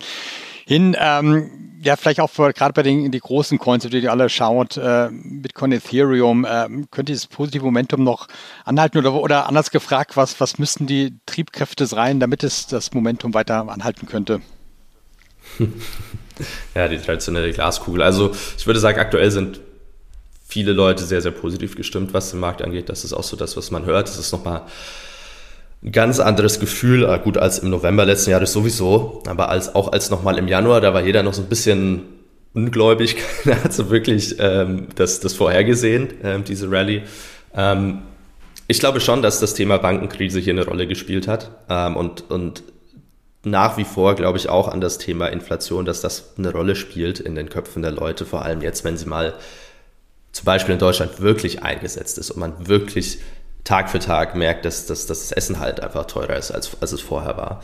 hin? 0.66 0.96
Ähm, 1.00 1.80
ja, 1.82 1.96
vielleicht 1.98 2.20
auch 2.20 2.34
gerade 2.34 2.74
bei 2.74 2.82
den 2.82 3.12
die 3.12 3.20
großen 3.20 3.60
Coins, 3.60 3.86
auf 3.86 3.92
die 3.92 4.00
ihr 4.00 4.12
alle 4.12 4.30
schaut, 4.30 4.78
äh, 4.78 5.10
Bitcoin, 5.12 5.72
Ethereum, 5.72 6.46
äh, 6.46 6.68
könnte 6.90 7.12
dieses 7.12 7.28
positive 7.28 7.64
Momentum 7.64 8.04
noch 8.04 8.28
anhalten 8.64 8.98
oder, 8.98 9.14
oder 9.14 9.48
anders 9.48 9.70
gefragt, 9.72 10.18
was, 10.18 10.40
was 10.40 10.58
müssten 10.58 10.88
die 10.88 11.14
Triebkräfte 11.26 11.86
sein, 11.86 12.20
damit 12.20 12.44
es 12.44 12.66
das 12.66 12.94
Momentum 12.94 13.34
weiter 13.34 13.70
anhalten 13.70 14.08
könnte? 14.08 14.42
Ja, 16.74 16.88
die 16.88 16.98
traditionelle 16.98 17.52
Glaskugel. 17.54 18.02
Also 18.02 18.36
ich 18.58 18.68
würde 18.68 18.80
sagen, 18.80 19.00
aktuell 19.00 19.32
sind 19.32 19.62
viele 20.56 20.72
Leute 20.72 21.04
sehr, 21.04 21.20
sehr 21.20 21.34
positiv 21.34 21.76
gestimmt, 21.76 22.14
was 22.14 22.32
den 22.32 22.40
Markt 22.40 22.62
angeht. 22.62 22.88
Das 22.88 23.04
ist 23.04 23.12
auch 23.12 23.24
so 23.24 23.36
das, 23.36 23.58
was 23.58 23.72
man 23.72 23.84
hört. 23.84 24.08
Das 24.08 24.18
ist 24.18 24.32
nochmal 24.32 24.62
ein 25.84 25.92
ganz 25.92 26.22
anderes 26.22 26.62
Gefühl, 26.62 27.04
äh, 27.04 27.20
gut 27.20 27.38
als 27.38 27.60
im 27.60 27.70
November 27.70 28.06
letzten 28.06 28.30
Jahres 28.30 28.54
sowieso, 28.54 29.22
aber 29.28 29.50
als, 29.50 29.76
auch 29.76 29.92
als 29.92 30.12
nochmal 30.12 30.38
im 30.38 30.48
Januar, 30.48 30.80
da 30.80 30.94
war 30.94 31.04
jeder 31.04 31.24
noch 31.24 31.34
so 31.34 31.42
ein 31.42 31.50
bisschen 31.50 32.04
ungläubig, 32.54 33.18
da 33.44 33.62
hat 33.62 33.74
so 33.74 33.90
wirklich 33.90 34.38
ähm, 34.40 34.88
das, 34.96 35.20
das 35.20 35.34
vorhergesehen, 35.34 36.08
ähm, 36.24 36.46
diese 36.46 36.72
Rallye. 36.72 37.02
Ähm, 37.54 38.04
ich 38.70 38.80
glaube 38.80 39.02
schon, 39.02 39.22
dass 39.22 39.42
das 39.42 39.56
Thema 39.56 39.78
Bankenkrise 39.78 40.40
hier 40.40 40.54
eine 40.54 40.64
Rolle 40.64 40.88
gespielt 40.88 41.28
hat 41.28 41.52
ähm, 41.70 41.98
und, 41.98 42.32
und 42.32 42.64
nach 43.44 43.76
wie 43.76 43.84
vor 43.84 44.16
glaube 44.16 44.38
ich 44.38 44.48
auch 44.48 44.70
an 44.70 44.80
das 44.80 45.00
Thema 45.00 45.28
Inflation, 45.28 45.84
dass 45.84 46.00
das 46.00 46.36
eine 46.38 46.54
Rolle 46.54 46.78
spielt 46.78 47.20
in 47.20 47.36
den 47.36 47.50
Köpfen 47.50 47.82
der 47.82 47.92
Leute, 47.92 48.26
vor 48.26 48.44
allem 48.44 48.62
jetzt, 48.62 48.86
wenn 48.86 48.96
sie 48.96 49.06
mal 49.06 49.34
zum 50.36 50.44
Beispiel 50.44 50.74
in 50.74 50.80
Deutschland 50.80 51.22
wirklich 51.22 51.64
eingesetzt 51.64 52.18
ist 52.18 52.30
und 52.30 52.42
man 52.42 52.68
wirklich 52.68 53.20
Tag 53.64 53.90
für 53.90 54.00
Tag 54.00 54.36
merkt, 54.36 54.66
dass, 54.66 54.86
dass, 54.86 55.06
dass 55.06 55.30
das 55.30 55.32
Essen 55.32 55.62
halt 55.62 55.80
einfach 55.80 56.08
teurer 56.08 56.36
ist, 56.36 56.52
als, 56.52 56.76
als 56.82 56.92
es 56.92 57.00
vorher 57.00 57.38
war. 57.38 57.64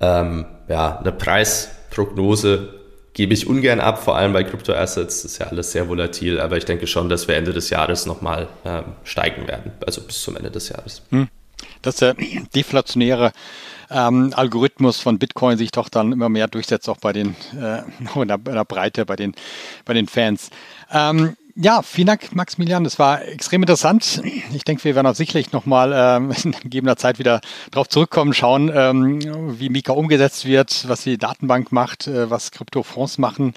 Ähm, 0.00 0.44
ja, 0.66 0.98
eine 0.98 1.12
Preisprognose 1.12 2.74
gebe 3.12 3.32
ich 3.32 3.46
ungern 3.46 3.78
ab, 3.78 4.02
vor 4.02 4.16
allem 4.16 4.32
bei 4.32 4.42
Kryptoassets. 4.42 5.22
Das 5.22 5.24
ist 5.24 5.38
ja 5.38 5.46
alles 5.46 5.70
sehr 5.70 5.88
volatil, 5.88 6.40
aber 6.40 6.56
ich 6.56 6.64
denke 6.64 6.88
schon, 6.88 7.08
dass 7.08 7.28
wir 7.28 7.36
Ende 7.36 7.52
des 7.52 7.70
Jahres 7.70 8.06
nochmal 8.06 8.48
ähm, 8.64 8.86
steigen 9.04 9.46
werden, 9.46 9.70
also 9.86 10.00
bis 10.00 10.20
zum 10.20 10.36
Ende 10.36 10.50
des 10.50 10.70
Jahres. 10.70 11.00
Hm. 11.10 11.28
Dass 11.80 11.96
der 11.96 12.16
deflationäre 12.56 13.30
ähm, 13.88 14.32
Algorithmus 14.34 14.98
von 14.98 15.20
Bitcoin 15.20 15.58
sich 15.58 15.70
doch 15.70 15.88
dann 15.88 16.10
immer 16.10 16.28
mehr 16.28 16.48
durchsetzt, 16.48 16.88
auch 16.88 16.98
bei 16.98 17.12
den 17.12 17.36
äh, 17.56 17.82
in, 18.20 18.26
der, 18.26 18.38
Breite, 18.38 19.06
bei 19.06 19.14
den, 19.14 19.32
bei 19.84 19.94
den 19.94 20.08
Fans. 20.08 20.50
Ähm, 20.92 21.36
ja, 21.56 21.82
vielen 21.82 22.06
Dank, 22.08 22.34
Maximilian. 22.34 22.84
Das 22.84 22.98
war 22.98 23.22
extrem 23.22 23.62
interessant. 23.62 24.20
Ich 24.52 24.64
denke, 24.64 24.82
wir 24.84 24.94
werden 24.94 25.06
auch 25.06 25.14
sicherlich 25.14 25.52
nochmal 25.52 25.92
ähm, 25.94 26.32
in 26.44 26.52
gegebener 26.52 26.96
Zeit 26.96 27.18
wieder 27.18 27.40
darauf 27.70 27.88
zurückkommen, 27.88 28.34
schauen, 28.34 28.70
ähm, 28.74 29.58
wie 29.58 29.68
Mika 29.68 29.92
umgesetzt 29.92 30.46
wird, 30.46 30.88
was 30.88 31.02
die 31.02 31.18
Datenbank 31.18 31.70
macht, 31.72 32.08
äh, 32.08 32.28
was 32.30 32.50
Kryptofonds 32.50 33.18
machen. 33.18 33.54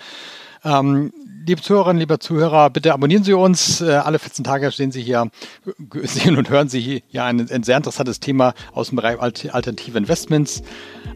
Ähm, 0.63 1.11
liebe 1.45 1.61
Zuhörerinnen, 1.61 1.99
liebe 1.99 2.19
Zuhörer, 2.19 2.69
bitte 2.69 2.93
abonnieren 2.93 3.23
Sie 3.23 3.33
uns. 3.33 3.81
Äh, 3.81 3.93
alle 3.93 4.19
14 4.19 4.43
Tage 4.43 4.69
sehen 4.69 4.91
Sie 4.91 5.01
hier, 5.01 5.29
sehen 6.03 6.37
und 6.37 6.49
hören 6.49 6.69
Sie 6.69 7.01
hier 7.07 7.23
ein, 7.23 7.49
ein 7.49 7.63
sehr 7.63 7.77
interessantes 7.77 8.19
Thema 8.19 8.53
aus 8.73 8.89
dem 8.89 8.97
Bereich 8.97 9.19
alternative 9.19 9.97
Investments. 9.97 10.61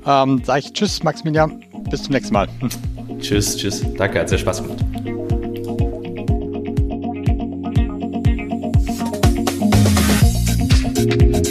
Ähm, 0.06 0.42
Sage 0.44 0.60
ich 0.62 0.74
Tschüss, 0.74 1.04
Maximilian. 1.04 1.64
Bis 1.90 2.04
zum 2.04 2.14
nächsten 2.14 2.34
Mal. 2.34 2.48
Tschüss, 3.20 3.58
tschüss. 3.58 3.86
Danke, 3.98 4.22
hat 4.22 4.30
sehr 4.30 4.40
Spaß 4.40 4.64
gemacht. 4.64 5.41
Thank 11.04 11.48
you. 11.48 11.51